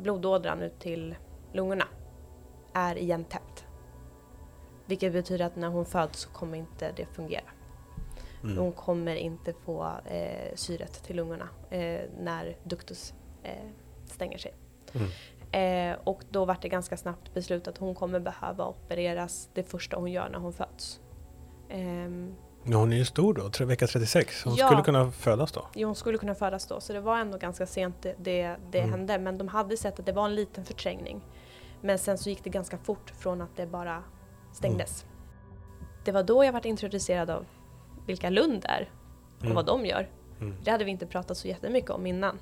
[0.03, 1.14] blodådran ut till
[1.53, 1.85] lungorna
[2.73, 3.64] är igentäppt.
[4.87, 7.51] Vilket betyder att när hon föds så kommer inte det fungera.
[8.42, 8.59] Mm.
[8.59, 13.68] Hon kommer inte få eh, syret till lungorna eh, när duktus eh,
[14.07, 14.55] stänger sig.
[14.92, 15.09] Mm.
[15.53, 19.97] Eh, och då var det ganska snabbt beslutat att hon kommer behöva opereras det första
[19.97, 21.01] hon gör när hon föds.
[21.73, 24.44] Ehm, Ja, hon är ju stor då, vecka 36.
[24.44, 25.66] Hon ja, skulle kunna födas då?
[25.75, 26.81] Jo, hon skulle kunna födas då.
[26.81, 28.90] Så det var ändå ganska sent det, det, det mm.
[28.90, 29.18] hände.
[29.18, 31.20] Men de hade sett att det var en liten förträngning.
[31.81, 34.03] Men sen så gick det ganska fort från att det bara
[34.53, 35.03] stängdes.
[35.03, 35.14] Mm.
[36.05, 37.46] Det var då jag var introducerad av
[38.07, 38.90] vilka Lund är
[39.38, 39.55] och mm.
[39.55, 40.09] vad de gör.
[40.40, 40.57] Mm.
[40.64, 42.38] Det hade vi inte pratat så jättemycket om innan.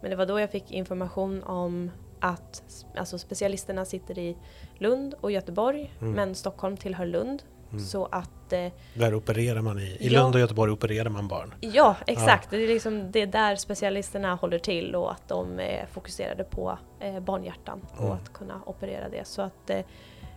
[0.00, 4.36] Men det var då jag fick information om att alltså specialisterna sitter i
[4.78, 6.12] Lund och Göteborg, mm.
[6.12, 7.42] men Stockholm tillhör Lund.
[7.74, 7.84] Mm.
[7.84, 8.52] Så att...
[8.52, 11.54] Eh, där opererar man i, i Lund och Göteborg opererar man barn?
[11.60, 12.48] Ja, exakt.
[12.52, 12.58] Ja.
[12.58, 16.78] Det, är liksom, det är där specialisterna håller till och att de är fokuserade på
[17.00, 18.12] eh, barnhjärtan och mm.
[18.12, 19.26] att kunna operera det.
[19.26, 19.84] Så att eh,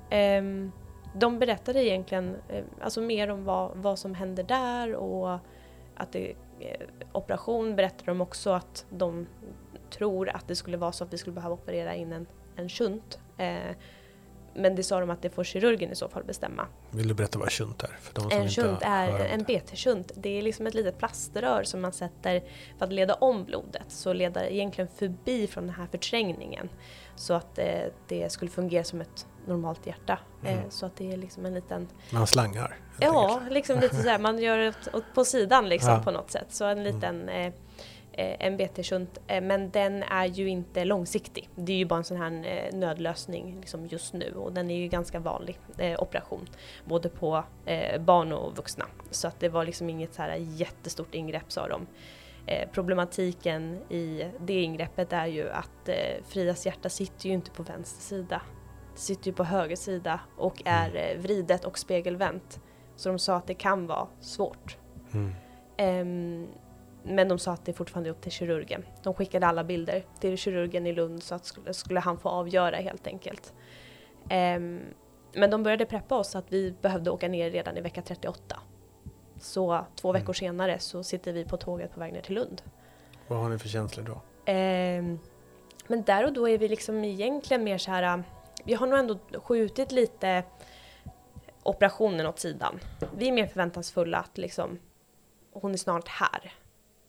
[0.10, 0.72] ehm,
[1.14, 5.40] de berättade egentligen eh, alltså mer om vad, vad som händer där och
[5.96, 9.28] att det, eh, operation berättade de också att de
[9.90, 13.20] tror att det skulle vara så att vi skulle behöva operera in en, en shunt.
[13.38, 13.76] Eh,
[14.58, 16.68] men det sa de att det får kirurgen i så fall bestämma.
[16.92, 17.98] Vill du berätta vad shunt är?
[18.02, 20.12] För de som en shunt är en BT-shunt.
[20.16, 22.44] Det är liksom ett litet plaströr som man sätter
[22.78, 23.86] för att leda om blodet.
[23.88, 26.70] Så leda egentligen förbi från den här förträngningen.
[27.16, 27.66] Så att eh,
[28.08, 30.20] det skulle fungera som ett normalt hjärta.
[30.44, 30.64] Eh, mm.
[30.64, 31.88] Eh, så att det är liksom en liten...
[32.10, 32.78] Man slangar?
[33.00, 34.20] Ja, liksom lite sådär.
[34.20, 34.74] Man gör det
[35.14, 36.00] på sidan liksom ja.
[36.00, 36.48] på något sätt.
[36.50, 37.48] Så en liten mm.
[37.48, 37.54] Eh,
[38.18, 41.50] en BT-shunt, eh, men den är ju inte långsiktig.
[41.56, 44.76] Det är ju bara en sån här eh, nödlösning liksom just nu och den är
[44.76, 45.60] ju ganska vanlig
[46.00, 46.50] operation,
[46.86, 47.44] både på
[48.00, 48.86] barn och vuxna.
[49.12, 51.88] Så att det var liksom inget så här jättestort ingrepp sa de.
[52.72, 55.90] problematiken i det ingreppet är ju att
[56.28, 58.42] Fridas hjärta sitter ju inte på vänster sida.
[58.94, 61.22] Det sitter ju på höger sida och är mm.
[61.22, 62.60] vridet och spegelvänt.
[62.96, 64.78] Så de sa att det kan vara svårt.
[65.14, 65.34] Mm.
[65.78, 66.48] Um,
[67.08, 68.86] men de sa att det fortfarande är upp till kirurgen.
[69.04, 72.76] De skickade alla bilder till kirurgen i Lund så att skulle, skulle han få avgöra
[72.76, 73.54] helt enkelt.
[74.24, 74.82] Um,
[75.34, 78.60] men de började preppa oss att vi behövde åka ner redan i vecka 38.
[79.40, 80.34] Så två veckor mm.
[80.34, 82.62] senare så sitter vi på tåget på väg ner till Lund.
[83.28, 84.14] Vad har ni för känslor då?
[84.52, 85.20] Um,
[85.88, 88.24] men där och då är vi liksom egentligen mer så här,
[88.66, 90.44] vi har nog ändå skjutit lite
[91.64, 92.80] operationen åt sidan.
[93.18, 94.80] Vi är mer förväntansfulla att liksom,
[95.52, 96.54] hon är snart här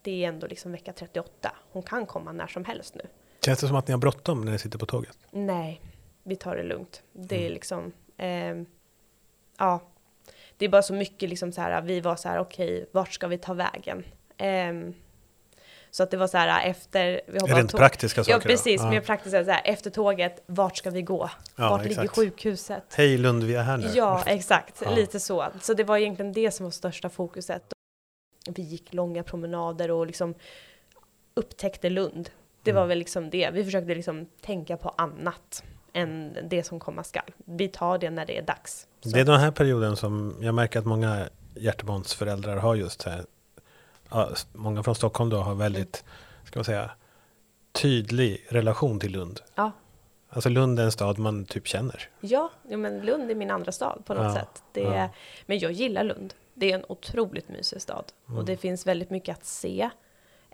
[0.01, 1.51] det är ändå liksom vecka 38.
[1.71, 3.01] Hon kan komma när som helst nu.
[3.45, 5.17] Känns det som att ni har bråttom när ni sitter på tåget?
[5.31, 5.81] Nej,
[6.23, 7.03] vi tar det lugnt.
[7.13, 7.53] Det är mm.
[7.53, 8.55] liksom, eh,
[9.57, 9.81] ja,
[10.57, 13.13] det är bara så mycket liksom så här, vi var så här, okej, okay, vart
[13.13, 14.03] ska vi ta vägen?
[14.37, 14.93] Eh,
[15.91, 17.21] så att det var så här efter...
[17.27, 18.31] Vi Rent praktiska saker?
[18.31, 18.81] Ja, precis.
[18.81, 18.89] Då?
[18.89, 19.45] Mer praktiska.
[19.45, 21.29] Så här, efter tåget, vart ska vi gå?
[21.55, 21.97] Ja, vart exakt.
[21.97, 22.83] ligger sjukhuset?
[22.97, 23.87] Hej Lund, vi är här nu.
[23.95, 24.81] Ja, exakt.
[24.85, 24.91] Ja.
[24.91, 25.47] Lite så.
[25.61, 27.73] Så det var egentligen det som var största fokuset
[28.55, 30.33] vi gick långa promenader och liksom
[31.33, 32.29] upptäckte Lund.
[32.63, 32.89] Det var mm.
[32.89, 33.49] väl liksom det.
[33.53, 37.31] Vi försökte liksom tänka på annat än det som komma skall.
[37.37, 38.87] Vi tar det när det är dags.
[39.01, 39.09] Så.
[39.09, 43.25] Det är den här perioden som jag märker att många hjärtebarnsföräldrar har just här.
[44.53, 46.03] Många från Stockholm då har väldigt,
[46.43, 46.91] ska man säga,
[47.71, 49.41] tydlig relation till Lund.
[49.55, 49.71] Ja.
[50.29, 52.09] Alltså Lund är en stad man typ känner.
[52.19, 54.63] Ja, men Lund är min andra stad på något ja, sätt.
[54.71, 55.09] Det ja.
[55.45, 56.33] Men jag gillar Lund.
[56.59, 58.39] Det är en otroligt mysig stad mm.
[58.39, 59.89] och det finns väldigt mycket att se.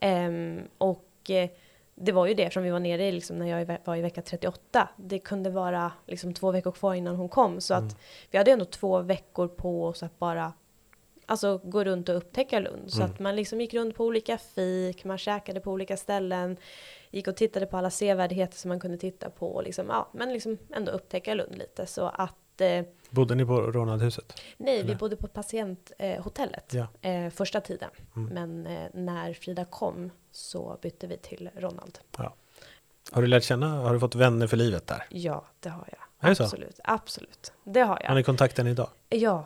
[0.02, 1.50] Um, och eh,
[1.96, 4.22] det var ju det som vi var nere i liksom, när jag var i vecka
[4.22, 4.89] 38.
[4.98, 7.88] Det kunde vara liksom, två veckor kvar innan hon kom så mm.
[7.88, 7.98] att
[8.32, 10.54] vi hade ändå två veckor på oss att bara
[11.26, 12.91] alltså, gå runt och upptäcka Lund.
[12.91, 13.12] Så mm.
[13.12, 16.58] att man liksom gick runt på olika fik, man käkade på olika ställen,
[17.12, 19.62] gick och tittade på alla sevärdheter som man kunde titta på.
[19.62, 21.86] Liksom, ja, men liksom ändå upptäcka Lund lite.
[21.86, 22.36] Så att
[23.10, 24.41] Bodde ni på Ronaldhuset?
[24.58, 24.89] Nej, Eller?
[24.89, 26.88] vi bodde på patienthotellet ja.
[27.02, 27.89] eh, första tiden.
[28.15, 28.34] Mm.
[28.34, 32.00] Men eh, när Frida kom så bytte vi till Ronald.
[32.18, 32.34] Ja.
[33.12, 35.04] Har du lärt känna, har du fått vänner för livet där?
[35.10, 36.30] Ja, det har jag.
[36.30, 36.82] Är absolut, så?
[36.86, 37.54] absolut.
[37.63, 38.08] Det har jag.
[38.08, 38.89] Har ni kontakt än idag?
[39.10, 39.46] Ja,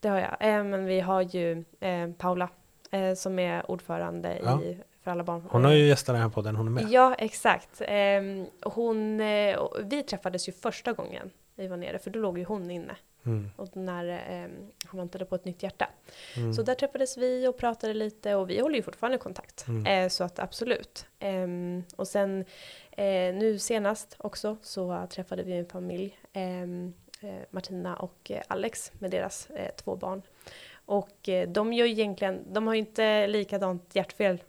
[0.00, 0.36] det har jag.
[0.40, 2.48] Eh, men vi har ju eh, Paula
[2.90, 4.62] eh, som är ordförande ja.
[4.62, 5.42] i för alla barn.
[5.50, 6.86] Hon har ju gästat den här podden, hon är med.
[6.90, 7.82] Ja, exakt.
[7.84, 9.18] Ehm, hon,
[9.82, 12.96] vi träffades ju första gången vi var nere, för då låg ju hon inne.
[13.26, 13.50] Mm.
[13.56, 14.50] Och när eh,
[14.84, 15.90] han väntade på ett nytt hjärta.
[16.36, 16.54] Mm.
[16.54, 19.68] Så där träffades vi och pratade lite och vi håller ju fortfarande kontakt.
[19.68, 19.86] Mm.
[19.86, 21.06] Eh, så att absolut.
[21.18, 21.48] Eh,
[21.96, 22.44] och sen
[22.90, 26.18] eh, nu senast också så träffade vi en familj.
[26.32, 30.22] Ehm, eh, Martina och Alex med deras eh, två barn.
[30.84, 34.42] Och de gör egentligen, de har ju inte likadant hjärtfel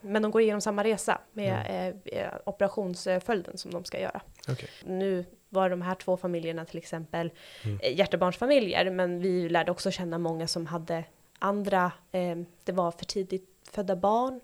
[0.00, 1.66] men de går igenom samma resa med
[2.06, 2.34] mm.
[2.44, 4.20] operationsföljden som de ska göra.
[4.48, 4.68] Okay.
[4.84, 7.30] Nu var de här två familjerna till exempel
[7.64, 7.80] mm.
[7.82, 11.04] Eh, hjärtebarnsfamiljer, men vi lärde också känna många som hade
[11.38, 14.40] andra, eh, det var för tidigt födda barn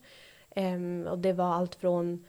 [0.50, 2.24] eh, och det var allt från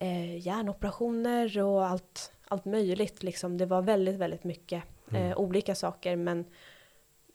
[0.00, 3.58] eh, hjärnoperationer och allt, allt möjligt liksom.
[3.58, 5.38] Det var väldigt, väldigt mycket eh, mm.
[5.38, 6.44] olika saker, men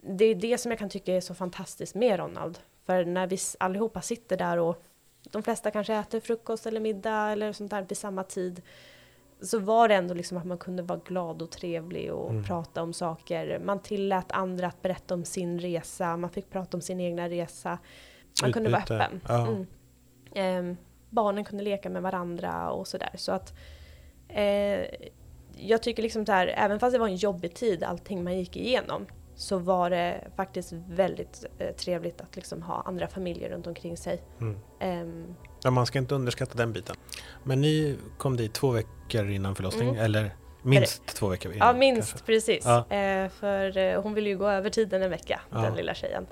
[0.02, 2.60] det är det som jag kan tycka är så fantastiskt med Ronald.
[2.86, 4.84] För när vi allihopa sitter där och
[5.32, 8.62] de flesta kanske äter frukost eller middag eller sånt där vid samma tid
[9.42, 12.44] så var det ändå liksom att man kunde vara glad och trevlig och mm.
[12.44, 13.60] prata om saker.
[13.60, 17.70] Man tillät andra att berätta om sin resa, man fick prata om sin egna resa.
[17.70, 17.80] Man
[18.50, 18.54] Utbyte.
[18.54, 19.22] kunde vara öppen.
[19.28, 19.48] Ja.
[19.48, 20.72] Mm.
[20.72, 20.78] Eh,
[21.10, 23.12] barnen kunde leka med varandra och sådär.
[23.16, 23.54] Så att
[24.28, 24.86] eh,
[25.56, 29.06] jag tycker liksom här, även fast det var en jobbig tid, allting man gick igenom,
[29.36, 34.22] så var det faktiskt väldigt eh, trevligt att liksom ha andra familjer runt omkring sig.
[34.42, 35.36] Mm.
[35.68, 36.96] Ja, man ska inte underskatta den biten.
[37.44, 40.02] Men ni kom dit två veckor innan förlossning, mm.
[40.02, 41.68] eller minst för, två veckor innan?
[41.68, 42.26] Ja, minst kanske.
[42.26, 42.66] precis.
[42.66, 42.96] Ja.
[42.96, 45.58] Eh, för eh, hon ville ju gå över tiden en vecka, ja.
[45.58, 46.26] den lilla tjejen.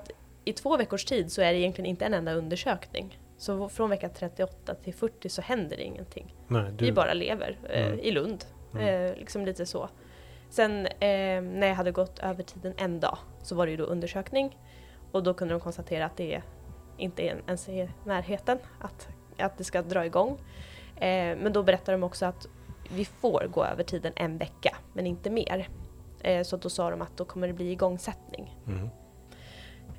[0.44, 3.18] I två veckors tid så är det egentligen inte en enda undersökning.
[3.38, 6.34] Så från vecka 38 till 40 så händer det ingenting.
[6.48, 7.98] Nej, du, Vi bara lever eh, Mm.
[7.98, 8.44] i Lund.
[8.74, 8.86] Mm.
[8.86, 9.88] Eh, liksom lite så.
[10.50, 13.84] Sen eh, när jag hade gått över tiden en dag så var det ju då
[13.84, 14.58] undersökning.
[15.12, 16.42] Och då kunde de konstatera att det
[16.96, 20.38] inte är ens i närheten att, att det ska dra igång.
[20.96, 22.46] Eh, men då berättade de också att
[22.90, 25.68] vi får gå över tiden en vecka, men inte mer.
[26.20, 28.56] Eh, så då sa de att då kommer det bli igångsättning.
[28.66, 28.88] Mm.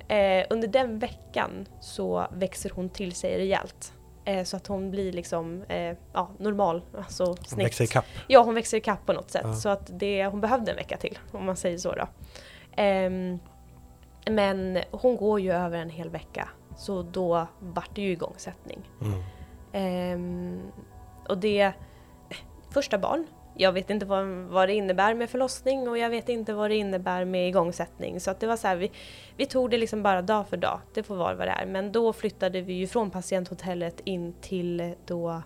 [0.08, 3.92] Eh, under den veckan så växer hon till sig rejält.
[4.24, 8.04] Eh, så att hon blir liksom eh, ja, normal, alltså Hon växer ikapp.
[8.26, 9.42] Ja, hon växer ikapp på något sätt.
[9.44, 9.54] Ja.
[9.54, 12.08] Så att det, hon behövde en vecka till, om man säger så då.
[12.76, 13.38] Ehm,
[14.30, 18.90] men hon går ju över en hel vecka, så då vart det ju igångsättning.
[19.00, 19.22] Mm.
[19.72, 20.60] Ehm,
[21.28, 21.72] och det...
[22.70, 23.26] Första barn.
[23.54, 26.76] Jag vet inte vad, vad det innebär med förlossning och jag vet inte vad det
[26.76, 28.20] innebär med igångsättning.
[28.20, 28.92] Så att det var så här, vi,
[29.36, 30.80] vi tog det liksom bara dag för dag.
[30.94, 31.66] Det får vara vad det är.
[31.66, 35.42] Men då flyttade vi ju från patienthotellet in till då,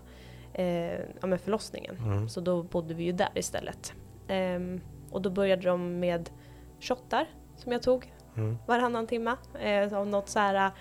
[0.53, 1.97] eh, ja, men förlossningen.
[1.97, 2.29] Mm.
[2.29, 3.93] Så då bodde vi ju där istället.
[4.27, 6.29] Ehm, och då började de med
[6.79, 8.57] shottar som jag tog Mm.
[8.67, 9.37] varannan timma.
[9.59, 10.71] Eh, något så här,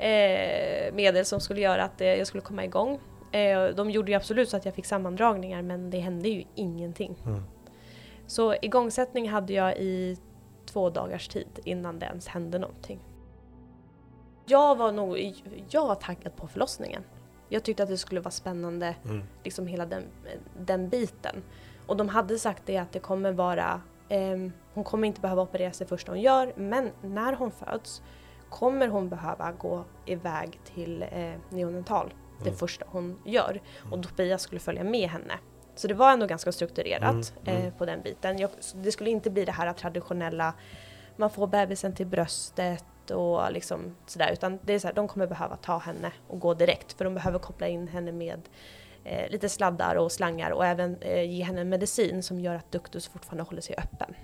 [0.00, 3.00] eh, medel som skulle göra att eh, jag skulle komma igång.
[3.32, 7.16] Eh, de gjorde ju absolut så att jag fick sammandragningar men det hände ju ingenting.
[7.26, 7.42] Mm.
[8.26, 10.18] Så igångsättning hade jag i
[10.66, 13.00] två dagars tid innan det ens hände någonting.
[14.46, 15.34] Jag var nog
[15.70, 17.04] jag var taggad på förlossningen.
[17.48, 19.22] Jag tyckte att det skulle vara spännande, Mm.
[19.44, 20.02] liksom hela den,
[20.58, 21.42] den biten.
[21.86, 25.72] Och de hade sagt det att det kommer vara, ehm, hon kommer inte behöva operera
[25.72, 28.02] sig första hon gör, men när hon föds
[28.50, 32.58] kommer hon behöva gå iväg till eh, neonatal det Mm.
[32.58, 33.60] första hon gör.
[33.90, 35.34] Och Tobias skulle följa med henne.
[35.74, 37.66] Så det var ändå ganska strukturerat Mm, mm.
[37.66, 38.38] Eh, på den biten.
[38.38, 40.54] Jag, det skulle inte bli det här traditionella,
[41.16, 44.30] man får bebisen till bröstet och liksom sådär.
[44.32, 46.92] Utan det är så här, de kommer behöva ta henne och gå direkt.
[46.92, 48.40] För de behöver koppla in henne med
[49.04, 52.72] eh, lite sladdar och slangar och även eh, ge henne en medicin som gör att
[52.72, 54.14] duktus fortfarande håller sig öppen.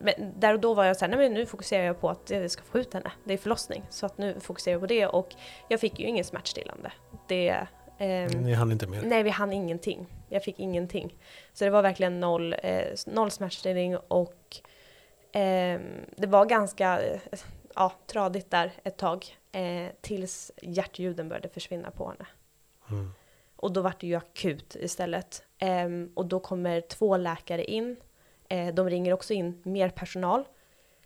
[0.00, 2.50] Men där och då var jag såhär, nej men nu fokuserar jag på att jag
[2.50, 3.12] ska få ut henne.
[3.24, 3.82] Det är förlossning.
[3.90, 5.34] Så att nu fokuserar jag på det och
[5.68, 6.92] jag fick ju ingen smärtstillande.
[7.28, 7.66] Det,
[7.98, 9.02] ehm, Ni hann inte mer.
[9.02, 10.06] Nej, vi hann ingenting.
[10.28, 11.18] Jag fick ingenting.
[11.52, 14.56] Så det var verkligen noll, eh, noll smärtstillning och
[15.32, 15.82] ehm,
[16.16, 17.20] det var ganska eh,
[17.74, 19.36] ja, tradigt där ett tag.
[19.52, 22.26] Eh, tills hjärtljuden började försvinna på henne.
[22.90, 23.12] Mm.
[23.56, 25.42] Och då var det ju akut istället.
[25.58, 27.96] Ehm, och då kommer två läkare in.
[28.50, 30.44] Eh, de ringer också in mer personal.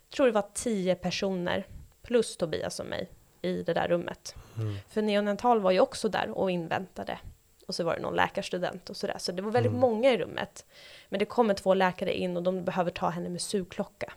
[0.09, 1.67] Jag tror det var tio personer
[2.01, 3.09] plus Tobias och mig
[3.41, 4.35] i det där rummet.
[4.57, 4.75] Mm.
[4.89, 7.19] För neonatal var ju också där och inväntade.
[7.67, 9.15] Och så var det någon läkarstudent och sådär.
[9.19, 9.81] Så det var väldigt Mm.
[9.81, 10.65] många i rummet.
[11.09, 14.13] Men det kommer två läkare in och de behöver ta henne med sugklocka.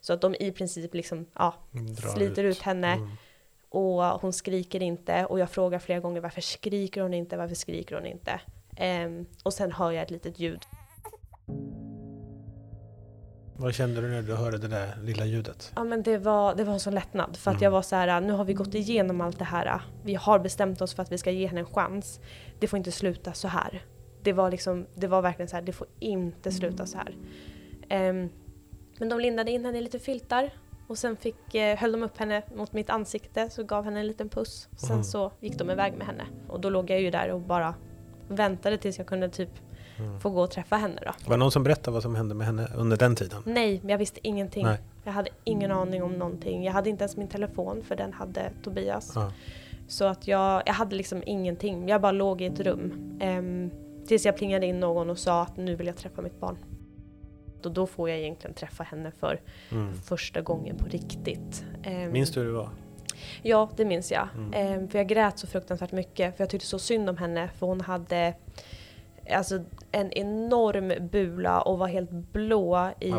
[0.00, 2.92] Så att de i princip liksom, ja, Drar sliter ut, henne.
[2.92, 3.10] Mm.
[3.68, 5.26] Och hon skriker inte.
[5.26, 8.40] Och jag frågar flera gånger varför skriker hon inte, varför skriker hon inte?
[8.76, 10.60] Ehm, och sen hör jag ett litet ljud.
[13.58, 15.72] Vad kände du när du hörde det där lilla ljudet?
[15.76, 17.36] Ja men det var, det var en sån lättnad.
[17.36, 17.64] För att Mm.
[17.64, 19.80] jag var så här, nu har vi gått igenom allt det här.
[20.04, 22.20] Vi har bestämt oss för att vi ska ge henne en chans.
[22.58, 23.84] Det får inte sluta så här.
[24.22, 27.16] Det var liksom, det var verkligen så här, det får inte sluta så här.
[27.88, 28.28] Ehm,
[28.98, 30.50] men de lindade in henne i lite filtar.
[30.88, 34.06] Och sen fick, eh, höll de upp henne mot mitt ansikte, så gav henne en
[34.06, 34.68] liten puss.
[34.76, 35.04] Sen Mm.
[35.04, 36.24] så gick de iväg med henne.
[36.48, 37.74] Och då låg jag ju där och bara
[38.28, 39.50] väntade tills jag kunde typ
[39.98, 40.20] Mm.
[40.20, 41.12] få gå och träffa henne då.
[41.24, 43.42] Var det någon som berättade vad som hände med henne under den tiden?
[43.46, 44.64] Nej, jag visste ingenting.
[44.66, 44.78] Nej.
[45.04, 46.64] Jag hade ingen aning om någonting.
[46.64, 49.12] Jag hade inte ens min telefon för den hade Tobias.
[49.14, 49.32] Ja.
[49.88, 51.88] Så att jag, jag hade liksom ingenting.
[51.88, 53.18] Jag bara låg i ett rum.
[53.20, 53.70] Ehm,
[54.06, 56.56] tills jag plingade in någon och sa att nu vill jag träffa mitt barn.
[57.64, 59.94] Och då får jag egentligen träffa henne för Mm.
[59.94, 61.64] första gången på riktigt.
[61.82, 62.68] Ehm, Minns du hur det var?
[63.42, 64.28] Ja, det minns jag.
[64.34, 64.52] Mm.
[64.54, 66.36] Ehm, för jag grät så fruktansvärt mycket.
[66.36, 67.48] För jag tyckte så synd om henne.
[67.58, 68.34] För hon hade
[69.30, 69.60] alltså,
[69.92, 73.10] en enorm bula och var helt blå i,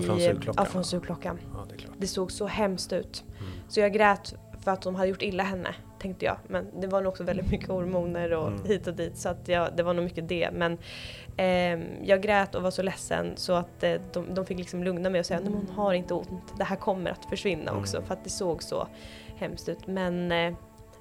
[0.83, 1.39] sugklockan.
[1.53, 1.83] Ja, det.
[1.97, 3.23] Det såg så hemskt ut.
[3.39, 3.51] Mm.
[3.69, 6.37] Så jag grät för att de hade gjort illa henne, tänkte jag.
[6.47, 8.65] Men det var nog också väldigt mycket hormoner och Mm.
[8.65, 9.17] hit och dit.
[9.17, 10.49] Så att jag, det var nog mycket det.
[10.53, 10.77] Men
[11.37, 15.09] ehm, jag grät och var så ledsen så att eh, de, de fick liksom lugna
[15.09, 16.53] mig och säga att hon har inte ont.
[16.57, 17.81] Det här kommer att försvinna Mm.
[17.81, 18.01] också.
[18.01, 18.87] För att det såg så
[19.35, 19.87] hemskt ut.
[19.87, 20.53] Men eh,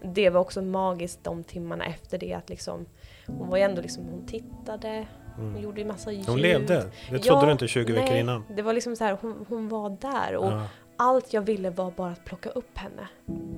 [0.03, 2.35] det var också magiskt de timmarna efter det.
[2.35, 2.87] Att liksom,
[3.27, 5.07] hon var ju ändå liksom, hon tittade,
[5.37, 5.63] hon Mm.
[5.63, 6.25] gjorde ju massa ljud.
[6.29, 6.75] Hon levde.
[7.11, 8.45] Det trodde Ja, du inte 20 veckor nej, innan.
[8.57, 10.37] Det var liksom så här, hon, hon var där.
[10.37, 10.67] Och Ja.
[10.97, 13.09] allt jag ville var bara att plocka upp henne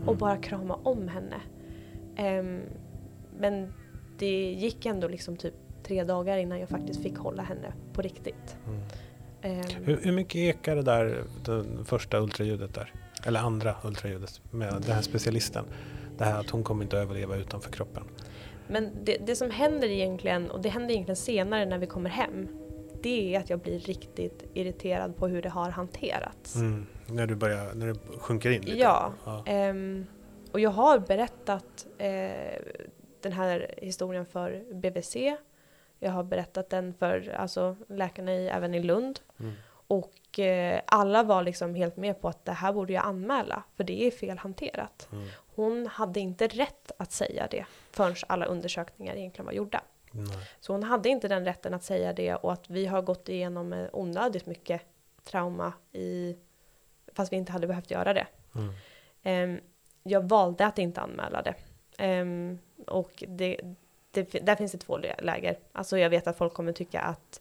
[0.00, 0.18] och Mm.
[0.18, 1.36] bara krama om henne.
[2.16, 2.60] Ehm,
[3.38, 3.72] men
[4.18, 8.56] det gick ändå liksom typ tre dagar innan jag faktiskt fick hålla henne på riktigt.
[8.66, 8.80] Mm.
[9.42, 12.92] Ehm, Hur, hur mycket ekar det där, det första ultraljudet där?
[13.26, 15.64] Eller andra ultraljudet med den här specialisten?
[16.18, 18.02] Det här att hon kommer inte att överleva utanför kroppen.
[18.68, 22.48] Men det, det som händer egentligen, och det händer egentligen senare när vi kommer hem,
[23.02, 26.54] det är att jag blir riktigt irriterad på hur det har hanterats.
[26.54, 26.86] Mm.
[27.06, 28.78] När du börjar, när det sjunker in lite?
[28.78, 29.12] Ja.
[29.46, 30.06] Ehm,
[30.52, 32.08] och jag har berättat eh,
[33.20, 35.16] den här historien för BVC.
[35.98, 39.20] Jag har berättat den för alltså, läkarna i, även i Lund.
[39.40, 39.52] Mm.
[39.88, 43.84] Och eh, alla var liksom helt med på att det här borde jag anmäla, för
[43.84, 45.08] det är fel hanterat.
[45.12, 45.28] Mm.
[45.54, 49.80] Hon hade inte rätt att säga det förrän alla undersökningar egentligen var gjorda.
[50.10, 50.48] Nej.
[50.60, 53.72] Så hon hade inte den rätten att säga det och att vi har gått igenom
[53.72, 54.82] eh, onödigt mycket
[55.24, 56.36] trauma i,
[57.12, 58.26] fast vi inte hade behövt göra det.
[58.54, 58.74] Mm.
[59.22, 59.60] Ehm,
[60.02, 61.54] jag valde att inte anmäla det.
[61.98, 63.60] Ehm, och det,
[64.10, 65.58] det, där finns det två lä- läger.
[65.72, 67.40] Alltså jag vet att folk kommer tycka att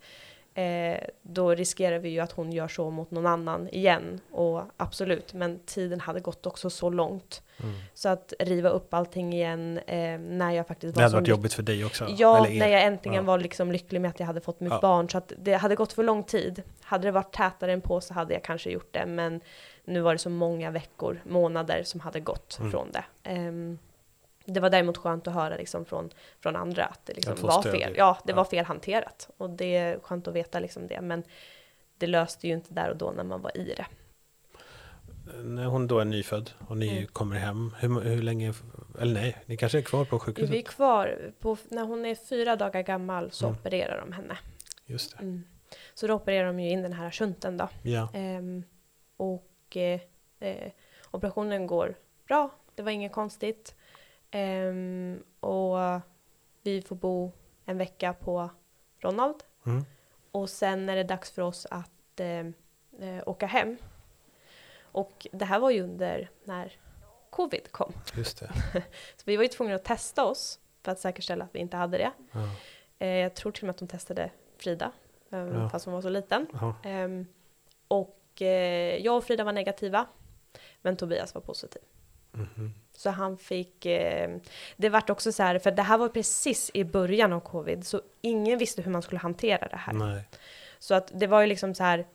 [0.57, 4.19] eh, då riskerar vi ju att hon gör så mot någon annan igen.
[4.31, 7.41] Och absolut, men tiden hade gått också så långt.
[7.63, 7.75] Mm.
[7.93, 11.27] Så att riva upp allting igen eh, när jag faktiskt Det var hade så varit
[11.27, 12.07] jobbigt för dig också?
[12.17, 13.21] Ja, när jag äntligen Ja.
[13.21, 14.79] var liksom lycklig med att jag hade fått mitt Ja.
[14.81, 15.09] barn.
[15.09, 16.63] Så att det hade gått för lång tid.
[16.81, 19.05] Hade det varit tätare än på så hade jag kanske gjort det.
[19.05, 19.41] Men
[19.85, 22.71] nu var det så många veckor, månader som hade gått Mm.
[22.71, 23.03] från det.
[23.23, 23.79] Ehm,
[24.53, 27.71] det var däremot skönt att höra liksom från, från andra att det liksom var stöd
[27.71, 27.93] fel.
[27.97, 28.35] Ja, det ja.
[28.35, 29.29] var fel hanterat.
[29.37, 31.01] Och det är skönt att veta liksom det.
[31.01, 31.23] Men
[31.97, 33.85] det löste ju inte där och då när man var i det.
[35.43, 37.07] När hon då är nyfödd och ni Mm.
[37.07, 38.53] kommer hem, hur, hur länge,
[38.99, 40.53] eller nej, ni kanske är kvar på sjukhuset?
[40.53, 43.59] Vi är kvar, på, när hon är fyra dagar gammal så Mm.
[43.59, 44.37] opererar de henne.
[44.85, 45.23] Just det.
[45.23, 45.43] Mm.
[45.93, 47.69] Så då opererar de ju in den här shunten då.
[47.83, 48.09] Ja.
[48.13, 48.63] Ehm,
[49.17, 49.99] och eh,
[50.39, 50.71] eh,
[51.11, 51.95] operationen går
[52.27, 53.75] bra, det var inget konstigt.
[54.31, 55.77] Ehm, och
[56.61, 57.31] vi får bo
[57.65, 58.49] en vecka på
[58.99, 59.43] Ronald.
[59.65, 59.85] Mm.
[60.31, 62.39] Och sen är det dags för oss att eh,
[63.09, 63.77] eh, åka hem.
[64.81, 66.71] Och det här var ju under när
[67.29, 67.93] covid kom.
[68.15, 68.51] Just det.
[69.15, 71.97] Så vi var ju tvungna att testa oss för att säkerställa att vi inte hade
[71.97, 72.11] det.
[72.31, 72.49] Ja.
[72.99, 74.91] Eh, jag tror till och med att de testade Frida,
[75.31, 75.69] eh, Ja.
[75.69, 76.47] fast hon var så liten.
[76.53, 76.75] Ja.
[76.83, 77.25] Ehm,
[77.87, 80.05] och eh, jag och Frida var negativa,
[80.81, 81.81] men Tobias var positiv.
[82.31, 82.73] Mhm.
[82.97, 84.37] Så han fick, eh,
[84.77, 88.01] det vart också så här, för det här var precis i början av covid, så
[88.21, 89.93] ingen visste hur man skulle hantera det här.
[89.93, 90.23] Nej.
[90.79, 92.05] Så att det var ju liksom så här,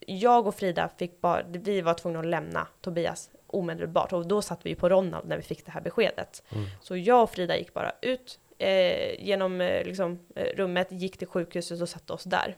[0.00, 4.66] jag och Frida fick bara, vi var tvungna att lämna Tobias omedelbart och då satt
[4.66, 6.42] vi ju på Ronald när vi fick det här beskedet.
[6.50, 6.66] Mm.
[6.80, 11.28] Så jag och Frida gick bara ut eh, genom eh, liksom, eh, rummet, gick till
[11.28, 12.56] sjukhuset och satte oss där.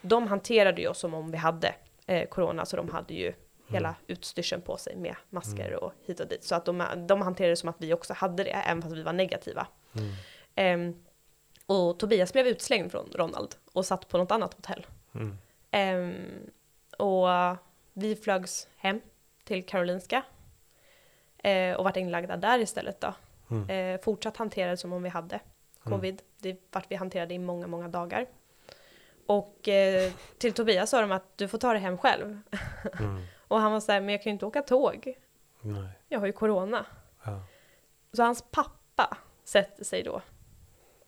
[0.00, 1.74] De hanterade ju oss som om vi hade
[2.06, 3.32] eh, corona, så de hade ju
[3.68, 6.44] hela utstyrseln på sig med masker och hit och dit.
[6.44, 9.02] Så att de, de hanterade det som att vi också hade det, även fast vi
[9.02, 9.66] var negativa.
[9.92, 10.12] Mm.
[10.54, 11.04] Ehm,
[11.66, 14.86] och Tobias blev utslängd från Ronald och satt på något annat hotell.
[15.14, 15.38] Mm.
[15.70, 16.50] Ehm,
[16.98, 17.28] och
[17.92, 19.00] vi flögs hem
[19.44, 20.22] till Karolinska
[21.38, 23.14] eh, och vart inlagda där istället då.
[23.50, 23.70] Mm.
[23.70, 25.40] Eh, fortsatt hanterade som om vi hade
[25.82, 26.22] covid.
[26.38, 28.26] Det vart vi hanterade i många, många dagar.
[29.26, 32.40] Och eh, till Tobias sa de att du får ta det hem själv.
[33.00, 33.22] Mm.
[33.48, 35.14] Och han var så här, men jag kan ju inte åka tåg.
[35.60, 35.88] Nej.
[36.08, 36.86] Jag har ju corona.
[37.24, 37.40] Ja.
[38.12, 40.20] Så hans pappa sätter sig då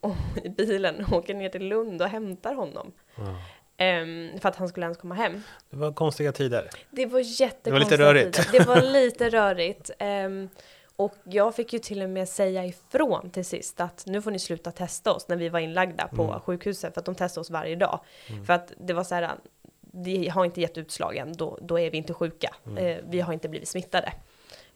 [0.01, 2.91] och, i bilen och åker ner till Lund och hämtar honom.
[3.15, 3.35] Ja.
[3.77, 5.43] Ehm, för att han skulle ens komma hem.
[5.69, 6.69] Det var konstiga tider.
[6.89, 8.37] Det var jättekonstiga Det var lite rörigt.
[8.37, 8.59] tider.
[8.59, 9.91] Det var lite rörigt.
[9.99, 10.49] Ehm,
[10.95, 14.39] och jag fick ju till och med säga ifrån till sist att nu får ni
[14.39, 16.39] sluta testa oss när vi var inlagda på Mm.
[16.39, 17.99] sjukhuset för att de testade oss varje dag.
[18.45, 19.31] För att det var så här,
[20.03, 22.55] vi har inte gett utslag än, då, då är vi inte sjuka.
[22.65, 22.77] Mm.
[22.85, 24.13] Eh, vi har inte blivit smittade.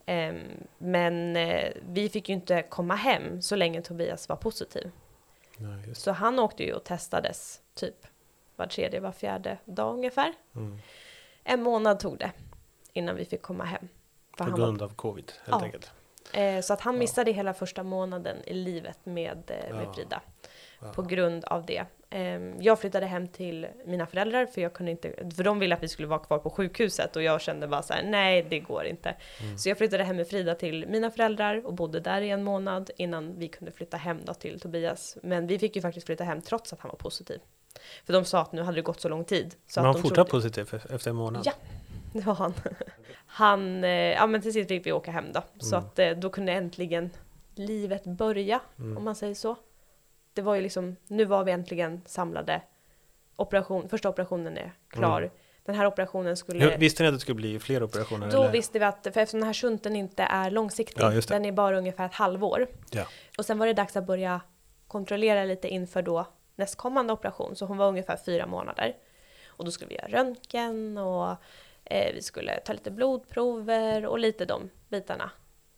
[0.05, 0.37] Ehm,
[0.77, 4.91] men eh, vi fick ju inte komma hem så länge Tobias var positiv.
[5.57, 6.01] Ja, just.
[6.01, 7.95] Så han åkte ju och testades typ
[8.55, 10.33] var tredje, var fjärde dag ungefär.
[10.55, 10.77] Mm.
[11.43, 12.31] En månad tog det
[12.93, 13.87] innan vi fick komma hem.
[14.31, 15.65] För På han var, grund av covid helt Ja.
[15.65, 15.91] enkelt.
[16.33, 16.99] eh, så att han Ja.
[16.99, 19.93] missade hela första månaden i livet med, med Ja.
[19.93, 20.21] Frida.
[20.85, 20.93] Ja.
[20.93, 21.85] På grund av det.
[22.09, 25.83] Eh, jag flyttade hem till mina föräldrar för jag kunde inte, för de ville att
[25.83, 28.85] vi skulle vara kvar på sjukhuset och jag kände bara så här: nej det går
[28.85, 29.15] inte.
[29.43, 29.57] Mm.
[29.57, 32.91] Så jag flyttade hem med Frida till mina föräldrar och bodde där i en månad
[32.97, 35.17] innan vi kunde flytta hem då till Tobias.
[35.23, 37.39] Men vi fick ju faktiskt flytta hem trots att han var positiv.
[38.05, 39.55] För de sa att nu hade det gått så lång tid.
[39.67, 41.41] Så Men han fortsatte trodde- positivt e- efter en månad?
[41.45, 41.51] Ja.
[42.13, 42.53] Det var han.
[43.27, 45.41] Han, eh, ja men till sist fick vi åka hem då.
[45.59, 45.87] Så Mm.
[45.87, 47.09] att eh, då kunde äntligen
[47.55, 48.97] livet börja, Mm.
[48.97, 49.55] om man säger så.
[50.35, 52.61] Det var ju liksom, nu var vi äntligen samlade.
[53.35, 55.21] Operation, första operationen är klar.
[55.21, 55.33] Mm.
[55.65, 56.65] Den här operationen skulle...
[56.65, 58.31] Hur, visste ni att det skulle bli fler operationer?
[58.31, 58.51] Då eller?
[58.51, 61.77] visste vi att, för eftersom den här shunten inte är långsiktig, Ja, den är bara
[61.77, 62.67] ungefär ett halvår.
[62.91, 63.05] Ja.
[63.37, 64.41] Och sen var det dags att börja
[64.87, 66.25] kontrollera lite inför då
[66.55, 68.95] nästkommande operation, så hon var ungefär fyra månader.
[69.47, 71.35] Och då skulle vi göra röntgen och
[71.83, 75.31] eh, vi skulle ta lite blodprover och lite de bitarna.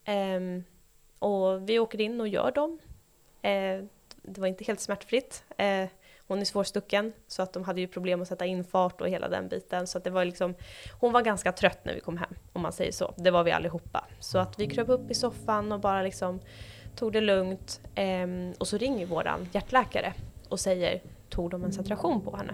[0.05, 0.63] Ehm,
[1.19, 2.79] och vi åker in och gör dem.
[3.41, 3.83] Eh,
[4.27, 5.43] det var inte helt smärtfritt.
[5.57, 5.85] Eh,
[6.27, 9.29] hon är svårstucken så att de hade ju problem att sätta in fart och hela
[9.29, 9.87] den biten.
[9.87, 10.55] Så att det var liksom,
[10.99, 13.13] hon var ganska trött när vi kom hem om man säger så.
[13.17, 14.05] Det var vi allihopa.
[14.19, 16.39] Så att vi kröp upp i soffan och bara liksom
[16.95, 17.81] tog det lugnt.
[17.95, 20.13] Eh, och så ringer våran hjärtläkare
[20.49, 22.53] och säger tog de en saturation på henne?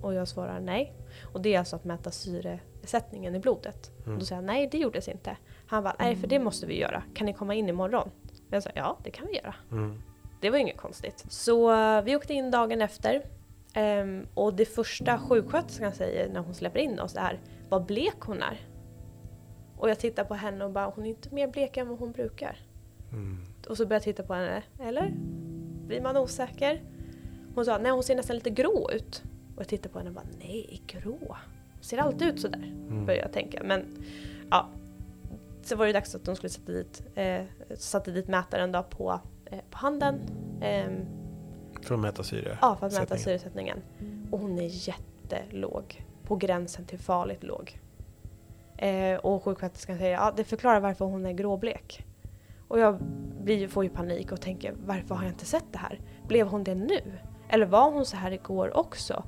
[0.00, 0.92] Och jag svarar nej.
[1.32, 3.90] Och det är alltså att mäta syresättningen i blodet.
[3.98, 4.12] Mm.
[4.12, 5.36] Och då säger jag nej det gjordes inte.
[5.66, 7.02] Han bara nej för det måste vi göra.
[7.14, 8.10] Kan ni komma in imorgon?
[8.50, 9.54] Jag sa ja det kan vi göra.
[9.70, 10.02] Mm.
[10.46, 11.24] Det var inget konstigt.
[11.28, 13.22] Så uh, vi åkte in dagen efter.
[13.76, 18.42] Um, och det första sjuksköterskan säger när hon släpper in oss är vad blek hon
[18.42, 18.60] är.
[19.76, 22.12] Och jag tittar på henne och bara hon är inte mer blek än vad hon
[22.12, 22.58] brukar.
[23.12, 23.38] Mm.
[23.68, 24.62] Och så börjar jag titta på henne.
[24.80, 25.14] Eller?
[25.86, 26.82] Blir man osäker?
[27.54, 29.22] Hon sa nej hon ser nästan lite grå ut.
[29.54, 31.18] Och jag tittar på henne och bara nej grå.
[31.74, 32.74] Hon ser alltid ut sådär.
[32.88, 33.06] Mm.
[33.06, 33.62] Börjar jag tänka.
[33.64, 34.04] Men
[34.50, 34.68] ja.
[35.62, 37.44] Så var det dags att de skulle sätta dit, eh,
[37.74, 39.35] satte dit mätaren då på Eh,
[39.70, 40.20] på handen.
[40.62, 41.06] Ehm,
[41.82, 42.58] för att mäta syre?
[42.62, 43.82] Ja, för att mäta syresättningen.
[44.30, 46.04] Och hon är jättelåg.
[46.24, 47.80] På gränsen till farligt låg.
[48.76, 52.04] Eh, och sjuksköterskan säger ja, det förklarar varför hon är gråblek.
[52.68, 52.98] Och jag
[53.40, 56.00] blir, får ju panik och tänker varför har jag inte sett det här?
[56.28, 57.00] Blev hon det nu?
[57.48, 59.24] Eller var hon så här igår också?